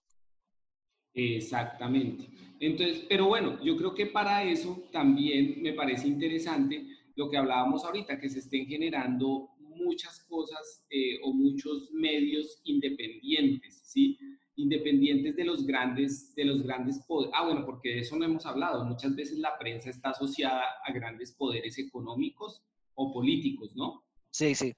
Exactamente. 1.14 2.28
Entonces, 2.60 3.06
pero 3.08 3.28
bueno, 3.28 3.64
yo 3.64 3.78
creo 3.78 3.94
que 3.94 4.08
para 4.08 4.44
eso 4.44 4.82
también 4.92 5.62
me 5.62 5.74
parece 5.74 6.08
interesante 6.08 6.88
lo 7.16 7.30
que 7.30 7.38
hablábamos 7.38 7.86
ahorita, 7.86 8.20
que 8.20 8.30
se 8.30 8.40
estén 8.40 8.66
generando 8.66 9.53
muchas 9.76 10.24
cosas 10.26 10.86
eh, 10.90 11.20
o 11.24 11.34
muchos 11.34 11.92
medios 11.92 12.62
independientes, 12.64 13.82
¿sí? 13.86 14.18
Independientes 14.56 15.36
de 15.36 15.46
los 15.46 15.66
grandes, 15.66 16.34
de 16.36 16.46
los 16.46 16.64
grandes 16.64 17.00
poderes. 17.08 17.34
Ah, 17.36 17.46
bueno, 17.46 17.66
porque 17.66 17.90
de 17.90 18.00
eso 18.00 18.18
no 18.18 18.26
hemos 18.26 18.46
hablado. 18.46 18.86
Muchas 18.86 19.16
veces 19.16 19.40
la 19.40 19.58
prensa 19.58 19.90
está 19.90 20.10
asociada 20.10 20.64
a 20.86 20.94
grandes 20.94 21.32
poderes 21.32 21.78
económicos 21.80 22.62
o 22.96 23.12
políticos, 23.12 23.76
¿no? 23.76 24.04
Sí, 24.32 24.54
sí. 24.56 24.74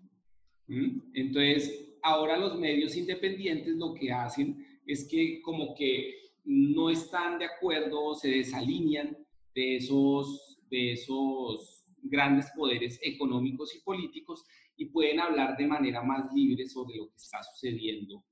¿Mm? 0.67 1.01
Entonces, 1.13 1.97
ahora 2.01 2.37
los 2.37 2.57
medios 2.57 2.95
independientes 2.95 3.75
lo 3.75 3.93
que 3.93 4.11
hacen 4.11 4.65
es 4.85 5.07
que 5.07 5.41
como 5.41 5.75
que 5.75 6.25
no 6.45 6.89
están 6.89 7.39
de 7.39 7.45
acuerdo, 7.45 8.13
se 8.15 8.29
desalinean 8.29 9.17
de 9.53 9.77
esos, 9.77 10.59
de 10.69 10.93
esos 10.93 11.85
grandes 12.03 12.51
poderes 12.55 12.99
económicos 13.01 13.75
y 13.75 13.81
políticos 13.81 14.45
y 14.77 14.85
pueden 14.85 15.19
hablar 15.19 15.55
de 15.57 15.67
manera 15.67 16.01
más 16.01 16.31
libre 16.33 16.67
sobre 16.67 16.97
lo 16.97 17.09
que 17.09 17.15
está 17.15 17.41
sucediendo 17.43 18.23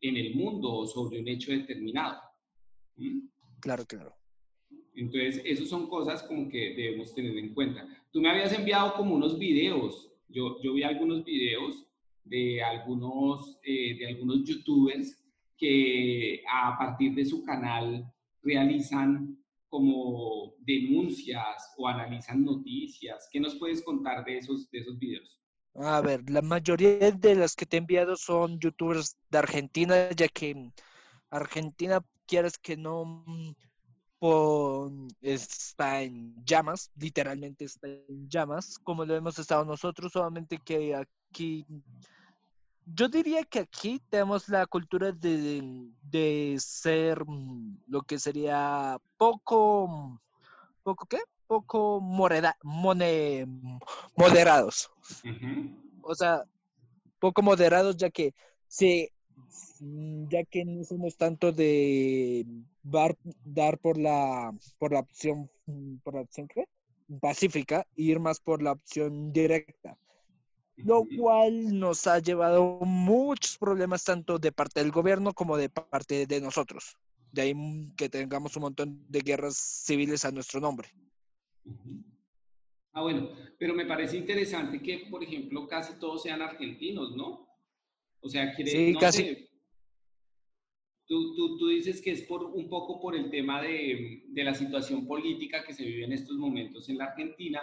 en 0.00 0.16
el 0.16 0.34
mundo 0.34 0.72
o 0.72 0.86
sobre 0.86 1.20
un 1.20 1.28
hecho 1.28 1.52
determinado. 1.52 2.20
¿Mm? 2.96 3.20
Claro, 3.60 3.84
claro. 3.86 4.14
Entonces, 4.94 5.42
esas 5.44 5.68
son 5.68 5.88
cosas 5.88 6.22
como 6.22 6.48
que 6.48 6.74
debemos 6.74 7.14
tener 7.14 7.36
en 7.36 7.52
cuenta. 7.52 7.86
Tú 8.10 8.20
me 8.20 8.30
habías 8.30 8.52
enviado 8.52 8.94
como 8.94 9.14
unos 9.14 9.38
videos, 9.38 10.10
yo, 10.28 10.60
yo 10.62 10.72
vi 10.72 10.82
algunos 10.82 11.24
videos 11.24 11.86
de 12.24 12.62
algunos, 12.62 13.58
eh, 13.62 13.96
de 13.98 14.08
algunos 14.08 14.44
youtubers 14.44 15.22
que 15.56 16.42
a 16.50 16.76
partir 16.78 17.14
de 17.14 17.24
su 17.24 17.44
canal 17.44 18.04
realizan 18.42 19.38
como 19.68 20.54
denuncias 20.60 21.74
o 21.76 21.86
analizan 21.86 22.44
noticias. 22.44 23.28
¿Qué 23.30 23.40
nos 23.40 23.54
puedes 23.56 23.82
contar 23.82 24.24
de 24.24 24.38
esos, 24.38 24.70
de 24.70 24.78
esos 24.78 24.98
videos? 24.98 25.38
A 25.78 26.00
ver, 26.00 26.28
la 26.30 26.40
mayoría 26.40 27.10
de 27.10 27.34
las 27.34 27.54
que 27.54 27.66
te 27.66 27.76
he 27.76 27.80
enviado 27.80 28.16
son 28.16 28.58
youtubers 28.58 29.16
de 29.30 29.38
Argentina, 29.38 30.10
ya 30.10 30.28
que 30.28 30.72
Argentina, 31.30 32.00
quieres 32.26 32.56
que 32.56 32.76
no, 32.78 33.24
está 35.20 36.02
en 36.02 36.34
llamas, 36.44 36.90
literalmente 36.96 37.66
está 37.66 37.88
en 37.88 38.28
llamas, 38.28 38.78
como 38.78 39.04
lo 39.04 39.14
hemos 39.14 39.38
estado 39.38 39.64
nosotros, 39.66 40.12
solamente 40.12 40.58
que 40.58 40.94
aquí, 40.94 41.66
yo 42.86 43.08
diría 43.08 43.44
que 43.44 43.58
aquí 43.60 44.00
tenemos 44.08 44.48
la 44.48 44.66
cultura 44.66 45.12
de, 45.12 45.90
de 46.02 46.56
ser 46.58 47.22
mm, 47.26 47.82
lo 47.88 48.00
que 48.02 48.18
sería 48.18 48.98
poco, 49.18 50.20
poco 50.82 51.06
qué, 51.06 51.18
poco 51.46 52.00
moreda, 52.00 52.56
moderados. 52.62 54.90
O 56.02 56.14
sea, 56.14 56.44
poco 57.18 57.42
moderados, 57.42 57.96
ya 57.96 58.10
que 58.10 58.34
Mm, 59.80 60.28
ya 60.28 60.44
que 60.44 60.64
no 60.64 60.84
somos 60.84 61.16
tanto 61.16 61.52
de 61.52 62.46
dar, 62.82 63.78
por 63.78 63.98
la 63.98 64.52
por 64.78 64.92
la 64.92 65.00
opción 65.00 65.50
por 66.02 66.14
la 66.14 66.22
opción 66.22 66.48
pacífica 67.20 67.86
e 67.96 68.02
ir 68.02 68.20
más 68.20 68.40
por 68.40 68.62
la 68.62 68.72
opción 68.72 69.32
directa. 69.32 69.98
Lo 70.76 71.04
cual 71.18 71.78
nos 71.78 72.06
ha 72.06 72.18
llevado 72.18 72.78
muchos 72.82 73.56
problemas 73.56 74.04
tanto 74.04 74.38
de 74.38 74.52
parte 74.52 74.80
del 74.80 74.92
gobierno 74.92 75.32
como 75.32 75.56
de 75.56 75.70
parte 75.70 76.26
de 76.26 76.40
nosotros. 76.40 76.98
De 77.32 77.42
ahí 77.42 77.54
que 77.96 78.10
tengamos 78.10 78.56
un 78.56 78.62
montón 78.62 79.04
de 79.08 79.20
guerras 79.20 79.56
civiles 79.56 80.24
a 80.24 80.32
nuestro 80.32 80.60
nombre 80.60 80.90
ah 82.92 83.02
bueno 83.02 83.30
pero 83.58 83.74
me 83.74 83.86
parece 83.86 84.16
interesante 84.16 84.80
que 84.80 85.06
por 85.10 85.22
ejemplo 85.22 85.66
casi 85.66 85.98
todos 85.98 86.22
sean 86.22 86.42
argentinos 86.42 87.16
no 87.16 87.48
o 88.20 88.28
sea 88.28 88.54
quiere 88.54 88.70
sí, 88.70 88.96
casi. 88.98 89.48
Tú, 91.08 91.36
tú, 91.36 91.56
tú, 91.56 91.68
dices 91.68 92.02
que 92.02 92.10
es 92.10 92.22
por, 92.22 92.42
un 92.42 92.68
poco 92.68 93.00
por 93.00 93.14
el 93.14 93.30
tema 93.30 93.62
de, 93.62 94.24
de, 94.26 94.42
la 94.42 94.52
situación 94.54 95.06
política 95.06 95.64
que 95.64 95.72
se 95.72 95.84
vive 95.84 96.04
en 96.04 96.10
estos 96.10 96.36
momentos 96.36 96.88
en 96.88 96.98
la 96.98 97.04
Argentina, 97.04 97.62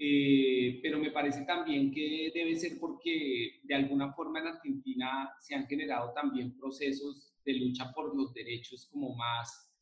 eh, 0.00 0.78
pero 0.80 1.00
me 1.00 1.10
parece 1.10 1.44
también 1.44 1.90
que 1.90 2.30
debe 2.32 2.54
ser 2.54 2.78
porque 2.78 3.60
de 3.64 3.74
alguna 3.74 4.12
forma 4.12 4.38
en 4.38 4.46
Argentina 4.46 5.28
se 5.40 5.56
han 5.56 5.66
generado 5.66 6.12
también 6.12 6.56
procesos 6.56 7.34
de 7.44 7.54
lucha 7.54 7.92
por 7.92 8.14
los 8.14 8.32
derechos 8.32 8.86
como 8.92 9.16
más, 9.16 9.74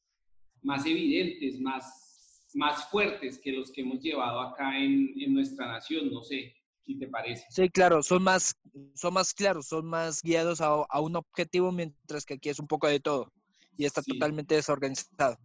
más 0.63 0.87
evidentes, 0.87 1.61
más, 1.61 2.06
más 2.55 2.89
fuertes 2.91 3.39
que 3.39 3.53
los 3.53 3.71
que 3.71 3.83
hemos 3.83 4.01
llevado 4.01 4.41
acá 4.41 4.79
en, 4.79 5.13
en 5.21 5.35
nuestra 5.35 5.67
nación, 5.67 6.11
no 6.13 6.23
sé 6.23 6.55
si 6.85 6.99
te 6.99 7.09
parece. 7.09 7.45
Sí, 7.51 7.69
claro, 7.69 8.03
son 8.03 8.23
más, 8.23 8.55
son 8.95 9.15
más 9.15 9.35
claros, 9.35 9.67
son 9.67 9.87
más 9.87 10.23
guiados 10.23 10.61
a, 10.61 10.69
a 10.89 11.01
un 11.01 11.17
objetivo, 11.17 11.73
mientras 11.73 12.25
que 12.25 12.35
aquí 12.35 12.49
es 12.49 12.59
un 12.59 12.67
poco 12.67 12.87
de 12.87 13.01
todo 13.01 13.33
y 13.77 13.85
está 13.85 14.03
totalmente 14.03 14.55
desorganizado. 14.55 15.37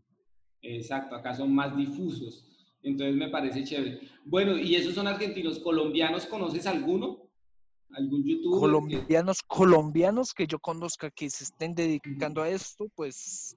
Exacto, 0.61 1.15
acá 1.15 1.33
son 1.33 1.53
más 1.53 1.75
difusos. 1.75 2.47
Entonces 2.83 3.15
me 3.15 3.29
parece 3.29 3.63
chévere. 3.63 4.01
Bueno, 4.25 4.57
¿y 4.57 4.75
esos 4.75 4.95
son 4.95 5.07
argentinos? 5.07 5.59
¿Colombianos 5.59 6.25
conoces 6.25 6.65
alguno? 6.65 7.29
¿Algún 7.91 8.23
youtuber? 8.23 8.59
Colombianos, 8.59 9.41
colombianos 9.43 10.33
que 10.33 10.47
yo 10.47 10.59
conozca 10.59 11.11
que 11.11 11.29
se 11.29 11.43
estén 11.43 11.75
dedicando 11.75 12.41
a 12.41 12.49
esto, 12.49 12.87
pues 12.95 13.55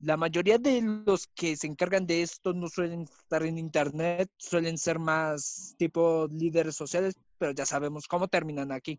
la 0.00 0.16
mayoría 0.16 0.58
de 0.58 0.82
los 1.06 1.26
que 1.28 1.56
se 1.56 1.66
encargan 1.66 2.06
de 2.06 2.22
esto 2.22 2.52
no 2.52 2.68
suelen 2.68 3.02
estar 3.02 3.42
en 3.44 3.58
internet, 3.58 4.30
suelen 4.36 4.78
ser 4.78 4.98
más 4.98 5.74
tipo 5.78 6.28
líderes 6.30 6.76
sociales, 6.76 7.14
pero 7.38 7.52
ya 7.52 7.64
sabemos 7.66 8.06
cómo 8.06 8.28
terminan 8.28 8.72
aquí. 8.72 8.98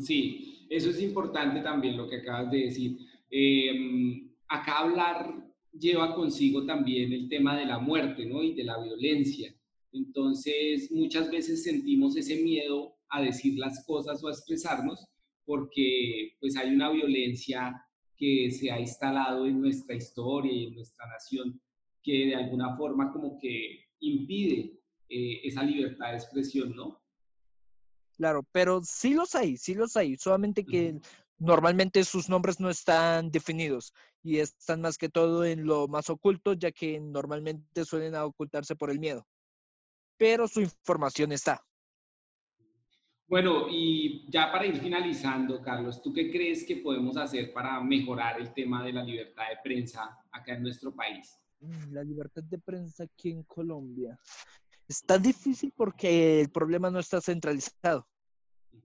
Sí, 0.00 0.66
eso 0.70 0.90
es 0.90 1.00
importante 1.02 1.60
también 1.60 1.96
lo 1.96 2.08
que 2.08 2.16
acabas 2.16 2.50
de 2.50 2.58
decir. 2.58 2.98
Em, 3.30 4.30
acá 4.48 4.78
hablar 4.78 5.34
lleva 5.78 6.14
consigo 6.14 6.64
también 6.64 7.12
el 7.12 7.28
tema 7.28 7.56
de 7.56 7.66
la 7.66 7.78
muerte 7.78 8.24
¿no? 8.26 8.42
y 8.42 8.54
de 8.54 8.64
la 8.64 8.78
violencia. 8.82 9.54
Entonces, 9.92 10.90
muchas 10.90 11.30
veces 11.30 11.62
sentimos 11.62 12.16
ese 12.16 12.36
miedo 12.42 12.94
a 13.10 13.20
decir 13.20 13.58
las 13.58 13.84
cosas 13.84 14.22
o 14.24 14.28
a 14.28 14.32
expresarnos 14.32 15.06
porque 15.44 16.36
pues 16.40 16.56
hay 16.56 16.74
una 16.74 16.90
violencia 16.90 17.84
que 18.22 18.52
se 18.52 18.70
ha 18.70 18.78
instalado 18.78 19.46
en 19.46 19.60
nuestra 19.60 19.96
historia 19.96 20.52
y 20.52 20.66
en 20.66 20.76
nuestra 20.76 21.04
nación, 21.08 21.60
que 22.00 22.26
de 22.26 22.36
alguna 22.36 22.76
forma 22.76 23.12
como 23.12 23.36
que 23.36 23.88
impide 23.98 24.78
eh, 25.08 25.40
esa 25.42 25.64
libertad 25.64 26.12
de 26.12 26.18
expresión, 26.18 26.72
¿no? 26.76 27.02
Claro, 28.16 28.46
pero 28.52 28.80
sí 28.84 29.14
los 29.14 29.34
hay, 29.34 29.56
sí 29.56 29.74
los 29.74 29.96
hay, 29.96 30.16
solamente 30.16 30.64
que 30.64 31.00
normalmente 31.38 32.04
sus 32.04 32.28
nombres 32.28 32.60
no 32.60 32.70
están 32.70 33.32
definidos 33.32 33.92
y 34.22 34.38
están 34.38 34.82
más 34.82 34.98
que 34.98 35.08
todo 35.08 35.44
en 35.44 35.64
lo 35.66 35.88
más 35.88 36.08
oculto, 36.08 36.52
ya 36.52 36.70
que 36.70 37.00
normalmente 37.00 37.84
suelen 37.84 38.14
ocultarse 38.14 38.76
por 38.76 38.92
el 38.92 39.00
miedo. 39.00 39.26
Pero 40.16 40.46
su 40.46 40.60
información 40.60 41.32
está. 41.32 41.64
Bueno, 43.32 43.66
y 43.66 44.30
ya 44.30 44.52
para 44.52 44.66
ir 44.66 44.76
finalizando, 44.76 45.62
Carlos, 45.62 46.02
¿tú 46.02 46.12
qué 46.12 46.30
crees 46.30 46.66
que 46.66 46.76
podemos 46.76 47.16
hacer 47.16 47.50
para 47.54 47.80
mejorar 47.80 48.38
el 48.38 48.52
tema 48.52 48.84
de 48.84 48.92
la 48.92 49.02
libertad 49.02 49.44
de 49.48 49.56
prensa 49.64 50.22
acá 50.30 50.52
en 50.52 50.62
nuestro 50.62 50.94
país? 50.94 51.40
Mm, 51.60 51.94
la 51.94 52.04
libertad 52.04 52.42
de 52.42 52.58
prensa 52.58 53.04
aquí 53.04 53.30
en 53.30 53.42
Colombia. 53.44 54.20
Está 54.86 55.16
difícil 55.16 55.72
porque 55.74 56.42
el 56.42 56.50
problema 56.50 56.90
no 56.90 56.98
está 56.98 57.22
centralizado. 57.22 58.06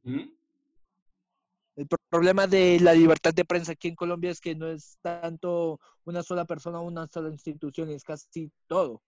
El 0.05 1.87
problema 2.09 2.47
de 2.47 2.79
la 2.79 2.93
libertad 2.93 3.33
de 3.33 3.43
prensa 3.43 3.73
aquí 3.73 3.89
en 3.89 3.95
Colombia 3.95 4.31
es 4.31 4.39
que 4.39 4.55
no 4.55 4.69
es 4.69 4.97
tanto 5.01 5.77
una 6.05 6.23
sola 6.23 6.45
persona 6.45 6.79
o 6.79 6.87
una 6.87 7.05
sola 7.07 7.27
institución, 7.27 7.89
es 7.89 8.05
casi 8.05 8.49
todo. 8.65 9.01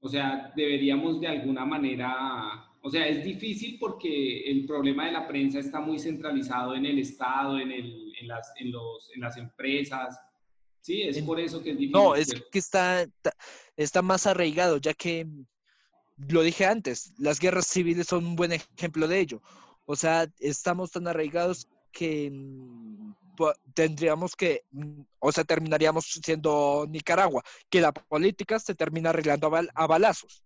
O 0.00 0.08
sea, 0.08 0.54
deberíamos 0.56 1.20
de 1.20 1.28
alguna 1.28 1.66
manera 1.66 2.70
o 2.86 2.90
sea, 2.90 3.08
es 3.08 3.24
difícil 3.24 3.78
porque 3.80 4.42
el 4.42 4.66
problema 4.66 5.06
de 5.06 5.12
la 5.12 5.26
prensa 5.26 5.58
está 5.58 5.80
muy 5.80 5.98
centralizado 5.98 6.74
en 6.74 6.84
el 6.84 6.98
Estado, 6.98 7.58
en, 7.58 7.72
el, 7.72 8.12
en, 8.20 8.28
las, 8.28 8.52
en, 8.58 8.70
los, 8.70 9.10
en 9.14 9.22
las 9.22 9.38
empresas. 9.38 10.20
Sí, 10.82 11.00
es 11.00 11.18
por 11.22 11.40
eso 11.40 11.62
que 11.62 11.70
es 11.70 11.78
difícil. 11.78 11.92
No, 11.92 12.14
es 12.14 12.28
que 12.52 12.58
está, 12.58 13.06
está 13.74 14.02
más 14.02 14.26
arraigado, 14.26 14.76
ya 14.76 14.92
que, 14.92 15.26
lo 16.28 16.42
dije 16.42 16.66
antes, 16.66 17.14
las 17.16 17.40
guerras 17.40 17.68
civiles 17.68 18.06
son 18.06 18.26
un 18.26 18.36
buen 18.36 18.52
ejemplo 18.52 19.08
de 19.08 19.18
ello. 19.18 19.40
O 19.86 19.96
sea, 19.96 20.26
estamos 20.38 20.90
tan 20.90 21.08
arraigados 21.08 21.66
que 21.90 22.30
mm, 22.30 23.14
tendríamos 23.72 24.36
que, 24.36 24.64
mm, 24.72 25.00
o 25.20 25.32
sea, 25.32 25.44
terminaríamos 25.44 26.20
siendo 26.22 26.84
Nicaragua, 26.86 27.42
que 27.70 27.80
la 27.80 27.92
política 27.92 28.58
se 28.58 28.74
termina 28.74 29.08
arreglando 29.08 29.50
a, 29.74 29.86
balazos. 29.86 30.44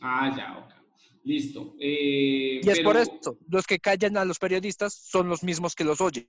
Ah, 0.00 0.34
ya, 0.36 0.58
ok. 0.58 0.79
Listo. 1.24 1.76
Eh, 1.78 2.60
y 2.62 2.70
es 2.70 2.80
por 2.80 2.96
esto, 2.96 3.38
los 3.48 3.66
que 3.66 3.78
callan 3.78 4.16
a 4.16 4.24
los 4.24 4.38
periodistas 4.38 4.94
son 4.94 5.28
los 5.28 5.42
mismos 5.42 5.74
que 5.74 5.84
los 5.84 6.00
oyen. 6.00 6.26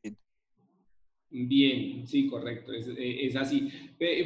Bien, 1.33 2.05
sí, 2.05 2.27
correcto, 2.27 2.73
es, 2.73 2.89
eh, 2.97 3.31
así. 3.39 3.69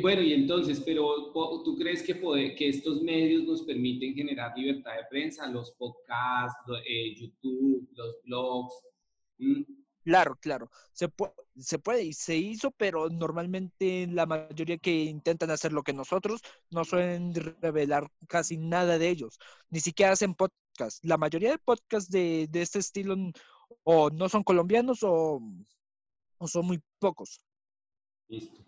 Bueno, 0.01 0.23
y 0.23 0.33
entonces, 0.33 0.81
pero 0.83 1.31
¿tú 1.63 1.77
crees 1.77 2.01
que, 2.01 2.15
que 2.57 2.69
estos 2.69 3.03
medios 3.03 3.43
nos 3.43 3.61
permiten 3.61 4.15
generar 4.15 4.57
libertad 4.57 4.95
de 4.95 5.03
prensa? 5.07 5.45
Los 5.47 5.71
podcasts, 5.73 6.63
eh, 6.87 7.13
YouTube, 7.15 7.87
los 7.93 8.21
blogs. 8.23 8.73
Claro, 10.05 10.37
claro. 10.39 10.69
Se, 10.93 11.09
se 11.57 11.79
puede 11.79 12.03
y 12.03 12.13
se 12.13 12.37
hizo, 12.37 12.69
pero 12.69 13.09
normalmente 13.09 14.07
la 14.07 14.27
mayoría 14.27 14.77
que 14.77 14.93
intentan 15.05 15.49
hacer 15.49 15.73
lo 15.73 15.81
que 15.81 15.93
nosotros 15.93 16.41
no 16.69 16.85
suelen 16.85 17.33
revelar 17.59 18.07
casi 18.27 18.57
nada 18.57 18.99
de 18.99 19.09
ellos. 19.09 19.39
Ni 19.71 19.79
siquiera 19.79 20.11
hacen 20.11 20.35
podcast. 20.35 21.03
La 21.03 21.17
mayoría 21.17 21.49
de 21.49 21.57
podcasts 21.57 22.11
de, 22.11 22.47
este 22.53 22.79
estilo 22.79 23.15
o 23.83 24.11
no 24.11 24.29
son 24.29 24.43
colombianos 24.43 24.99
o, 25.01 25.41
son 26.45 26.67
muy 26.67 26.79
pocos. 26.99 27.39
Listo. 28.27 28.61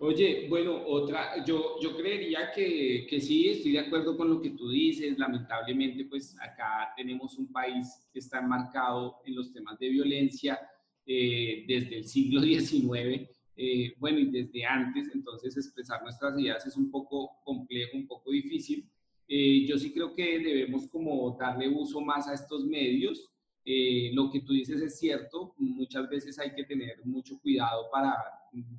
Oye, 0.00 0.46
bueno, 0.48 0.86
otra, 0.86 1.44
yo, 1.44 1.78
yo 1.82 1.96
creería 1.96 2.52
que, 2.52 3.06
que, 3.10 3.20
sí, 3.20 3.48
estoy 3.48 3.72
de 3.72 3.80
acuerdo 3.80 4.16
con 4.16 4.30
lo 4.30 4.40
que 4.40 4.50
tú 4.50 4.70
dices. 4.70 5.18
Lamentablemente, 5.18 6.04
pues 6.06 6.34
acá 6.40 6.94
tenemos 6.96 7.36
un 7.36 7.52
país 7.52 8.08
que 8.12 8.20
está 8.20 8.38
enmarcado 8.38 9.16
en 9.26 9.34
los 9.34 9.52
temas 9.52 9.78
de 9.78 9.88
violencia 9.90 10.58
eh, 11.08 11.64
desde 11.66 11.96
el 11.98 12.04
siglo 12.04 12.42
XIX. 12.42 13.28
eh, 13.56 13.94
bueno, 13.98 14.18
y 14.18 14.26
desde 14.26 14.64
antes, 14.64 15.08
entonces 15.12 15.56
expresar 15.56 16.02
nuestras 16.02 16.38
ideas 16.38 16.64
es 16.66 16.76
un 16.76 16.90
poco 16.90 17.30
complejo, 17.44 17.96
un 17.96 18.06
poco 18.06 18.30
difícil. 18.30 18.88
Eh, 19.26 19.66
yo 19.66 19.78
sí 19.78 19.92
creo 19.92 20.14
que 20.14 20.38
debemos 20.38 20.86
como 20.88 21.36
darle 21.38 21.68
uso 21.68 22.00
más 22.00 22.28
a 22.28 22.34
estos 22.34 22.64
medios. 22.64 23.28
Eh, 23.64 24.10
lo 24.14 24.30
que 24.30 24.40
tú 24.40 24.52
dices 24.52 24.80
es 24.80 24.98
cierto, 24.98 25.54
muchas 25.58 26.08
veces 26.08 26.38
hay 26.38 26.54
que 26.54 26.64
tener 26.64 27.04
mucho 27.04 27.38
cuidado 27.40 27.88
para 27.90 28.14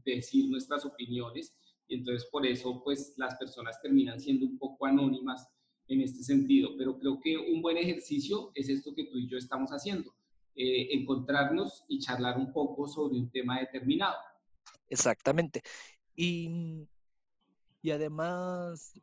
decir 0.03 0.49
nuestras 0.49 0.83
opiniones 0.85 1.55
y 1.87 1.95
entonces 1.95 2.27
por 2.31 2.45
eso 2.45 2.81
pues 2.83 3.13
las 3.17 3.35
personas 3.35 3.79
terminan 3.81 4.19
siendo 4.19 4.45
un 4.45 4.57
poco 4.57 4.87
anónimas 4.87 5.47
en 5.87 6.01
este 6.01 6.23
sentido, 6.23 6.71
pero 6.77 6.97
creo 6.97 7.19
que 7.19 7.37
un 7.37 7.61
buen 7.61 7.77
ejercicio 7.77 8.51
es 8.55 8.69
esto 8.69 8.93
que 8.95 9.05
tú 9.05 9.17
y 9.17 9.27
yo 9.27 9.37
estamos 9.37 9.71
haciendo, 9.71 10.13
encontrarnos 10.59 11.85
y 11.87 11.99
charlar 11.99 12.37
un 12.37 12.51
poco 12.51 12.87
sobre 12.87 13.17
un 13.17 13.29
tema 13.31 13.59
determinado. 13.59 14.17
Exactamente. 14.89 15.61
Y, 16.15 16.85
y 17.81 17.91
además, 17.91 18.93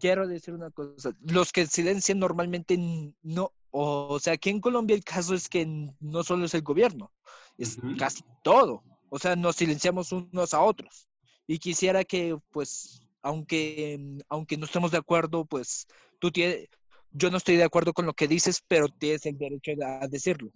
quiero 0.00 0.26
decir 0.26 0.54
una 0.54 0.70
cosa, 0.70 1.12
los 1.20 1.52
que 1.52 1.66
silencian 1.66 2.18
normalmente 2.18 2.76
no, 3.22 3.52
o 3.70 4.18
sea, 4.18 4.32
aquí 4.34 4.50
en 4.50 4.60
Colombia 4.60 4.96
el 4.96 5.04
caso 5.04 5.34
es 5.34 5.48
que 5.48 5.66
no 6.00 6.24
solo 6.24 6.46
es 6.46 6.54
el 6.54 6.62
gobierno, 6.62 7.12
es 7.56 7.78
casi 7.96 8.24
todo, 8.42 8.82
o 9.08 9.18
sea, 9.18 9.36
nos 9.36 9.56
silenciamos 9.56 10.12
unos 10.12 10.54
a 10.54 10.62
otros. 10.62 11.08
Y 11.46 11.58
quisiera 11.58 12.04
que, 12.04 12.36
pues, 12.50 13.00
aunque, 13.22 14.18
aunque 14.28 14.56
no 14.56 14.66
estemos 14.66 14.90
de 14.90 14.98
acuerdo, 14.98 15.46
pues, 15.46 15.86
tú 16.18 16.30
tienes, 16.30 16.68
yo 17.10 17.30
no 17.30 17.38
estoy 17.38 17.56
de 17.56 17.64
acuerdo 17.64 17.94
con 17.94 18.04
lo 18.04 18.12
que 18.12 18.28
dices, 18.28 18.62
pero 18.68 18.88
tienes 18.88 19.24
el 19.24 19.38
derecho 19.38 19.72
a 19.82 20.06
decirlo. 20.08 20.50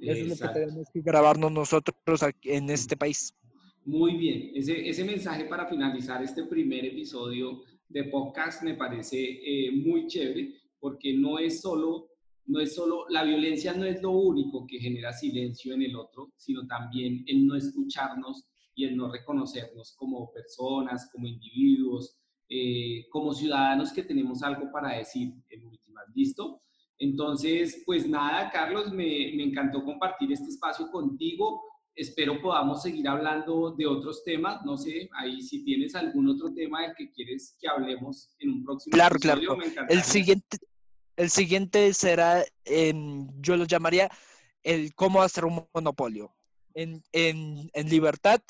Eso 0.00 0.12
es 0.12 0.40
lo 0.40 0.48
que 0.48 0.54
tenemos 0.54 0.88
que 0.92 1.00
grabarnos 1.00 1.52
nosotros 1.52 1.96
en 2.42 2.70
este 2.70 2.96
país. 2.96 3.34
Muy 3.84 4.16
bien, 4.16 4.52
ese, 4.54 4.88
ese 4.88 5.04
mensaje 5.04 5.44
para 5.44 5.66
finalizar 5.66 6.22
este 6.22 6.44
primer 6.44 6.84
episodio 6.84 7.62
de 7.88 8.04
podcast 8.04 8.62
me 8.62 8.74
parece 8.74 9.18
eh, 9.18 9.72
muy 9.72 10.06
chévere 10.06 10.54
porque 10.78 11.12
no 11.14 11.38
es 11.38 11.60
solo 11.60 12.08
no 12.46 12.60
es 12.60 12.74
solo 12.74 13.06
la 13.08 13.22
violencia 13.22 13.72
no 13.74 13.84
es 13.84 14.02
lo 14.02 14.10
único 14.10 14.66
que 14.66 14.78
genera 14.78 15.12
silencio 15.12 15.74
en 15.74 15.82
el 15.82 15.94
otro, 15.96 16.32
sino 16.36 16.66
también 16.66 17.24
el 17.26 17.46
no 17.46 17.54
escucharnos 17.54 18.44
y 18.74 18.84
el 18.84 18.96
no 18.96 19.10
reconocernos 19.10 19.94
como 19.96 20.32
personas, 20.32 21.08
como 21.12 21.26
individuos, 21.26 22.16
eh, 22.48 23.06
como 23.10 23.32
ciudadanos 23.32 23.92
que 23.92 24.02
tenemos 24.02 24.42
algo 24.42 24.70
para 24.72 24.96
decir 24.96 25.32
en 25.48 25.66
últimas. 25.66 26.04
¿Listo? 26.14 26.62
Entonces, 27.00 27.82
pues 27.86 28.06
nada, 28.06 28.50
Carlos, 28.50 28.92
me, 28.92 29.32
me 29.34 29.44
encantó 29.44 29.82
compartir 29.82 30.32
este 30.32 30.48
espacio 30.48 30.90
contigo. 30.90 31.62
Espero 31.96 32.40
podamos 32.42 32.82
seguir 32.82 33.08
hablando 33.08 33.72
de 33.72 33.86
otros 33.86 34.22
temas. 34.22 34.62
No 34.66 34.76
sé, 34.76 35.08
ahí 35.14 35.40
si 35.40 35.64
tienes 35.64 35.94
algún 35.94 36.28
otro 36.28 36.52
tema 36.52 36.82
del 36.82 36.94
que 36.94 37.10
quieres 37.10 37.56
que 37.58 37.68
hablemos 37.68 38.36
en 38.38 38.50
un 38.50 38.64
próximo 38.64 38.92
claro, 38.92 39.16
episodio, 39.16 39.56
Claro, 39.56 39.88
El 39.88 40.02
siguiente, 40.02 40.58
el 41.16 41.30
siguiente 41.30 41.94
será, 41.94 42.44
yo 42.66 43.56
lo 43.56 43.64
llamaría 43.64 44.10
el 44.62 44.94
cómo 44.94 45.22
hacer 45.22 45.46
un 45.46 45.66
monopolio 45.72 46.30
en, 46.74 47.02
libertad 47.88 48.42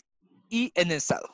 y 0.48 0.72
en 0.74 0.90
Estado. 0.90 1.32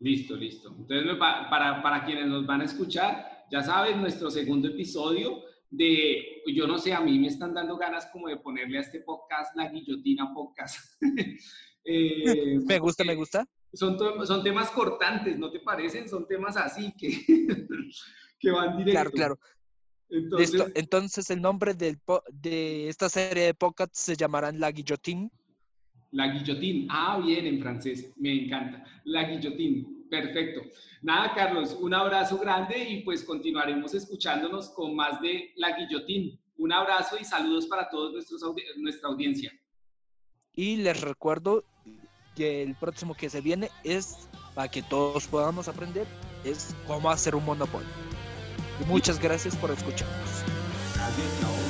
Listo, 0.00 0.34
listo. 0.34 0.74
Entonces, 0.76 1.16
para, 1.16 1.80
para 1.80 2.04
quienes 2.04 2.26
nos 2.26 2.44
van 2.44 2.62
a 2.62 2.64
escuchar, 2.64 3.46
ya 3.52 3.62
saben, 3.62 4.00
nuestro 4.00 4.32
segundo 4.32 4.66
episodio 4.66 5.44
de, 5.70 6.42
yo 6.52 6.66
no 6.66 6.78
sé, 6.78 6.92
a 6.92 7.00
mí 7.00 7.18
me 7.18 7.28
están 7.28 7.54
dando 7.54 7.76
ganas 7.76 8.06
como 8.12 8.28
de 8.28 8.36
ponerle 8.36 8.78
a 8.78 8.80
este 8.80 9.00
podcast 9.00 9.56
la 9.56 9.68
guillotina 9.68 10.32
podcast. 10.34 11.00
Eh, 11.82 12.58
me 12.66 12.78
gusta, 12.78 13.04
me 13.04 13.14
gusta. 13.14 13.48
Son, 13.72 13.96
son 14.26 14.44
temas 14.44 14.70
cortantes, 14.70 15.38
¿no 15.38 15.50
te 15.50 15.60
parecen? 15.60 16.06
Son 16.10 16.28
temas 16.28 16.54
así 16.58 16.92
que, 16.92 17.08
que 18.38 18.50
van 18.50 18.76
directo. 18.76 18.92
Claro, 18.92 19.10
claro. 19.10 19.38
Entonces, 20.10 20.72
Entonces 20.74 21.30
el 21.30 21.40
nombre 21.40 21.72
del 21.72 21.98
de 22.32 22.88
esta 22.88 23.08
serie 23.08 23.44
de 23.44 23.54
podcasts 23.54 23.98
se 23.98 24.14
llamarán 24.14 24.60
La 24.60 24.70
Guillotín. 24.70 25.32
La 26.10 26.26
Guillotín. 26.26 26.86
Ah, 26.90 27.18
bien, 27.24 27.46
en 27.46 27.62
francés. 27.62 28.12
Me 28.16 28.44
encanta. 28.44 28.84
La 29.04 29.24
Guillotín. 29.24 29.99
Perfecto. 30.10 30.62
Nada, 31.02 31.32
Carlos, 31.34 31.76
un 31.80 31.94
abrazo 31.94 32.36
grande 32.38 32.76
y 32.78 33.02
pues 33.02 33.24
continuaremos 33.24 33.94
escuchándonos 33.94 34.70
con 34.70 34.94
más 34.94 35.20
de 35.20 35.52
La 35.56 35.76
Guillotín. 35.76 36.38
Un 36.58 36.72
abrazo 36.72 37.16
y 37.18 37.24
saludos 37.24 37.66
para 37.66 37.88
todos 37.88 38.12
nuestros 38.12 38.42
nuestra 38.76 39.08
audiencia. 39.08 39.50
Y 40.54 40.76
les 40.76 41.00
recuerdo 41.00 41.64
que 42.34 42.62
el 42.62 42.74
próximo 42.74 43.14
que 43.14 43.30
se 43.30 43.40
viene 43.40 43.70
es, 43.84 44.28
para 44.54 44.68
que 44.68 44.82
todos 44.82 45.26
podamos 45.26 45.68
aprender, 45.68 46.06
es 46.44 46.74
cómo 46.86 47.10
hacer 47.10 47.34
un 47.34 47.44
monopolio. 47.44 47.88
Y 48.80 48.84
muchas 48.84 49.18
gracias 49.20 49.56
por 49.56 49.70
escucharnos. 49.70 50.44
Chao. 50.94 51.69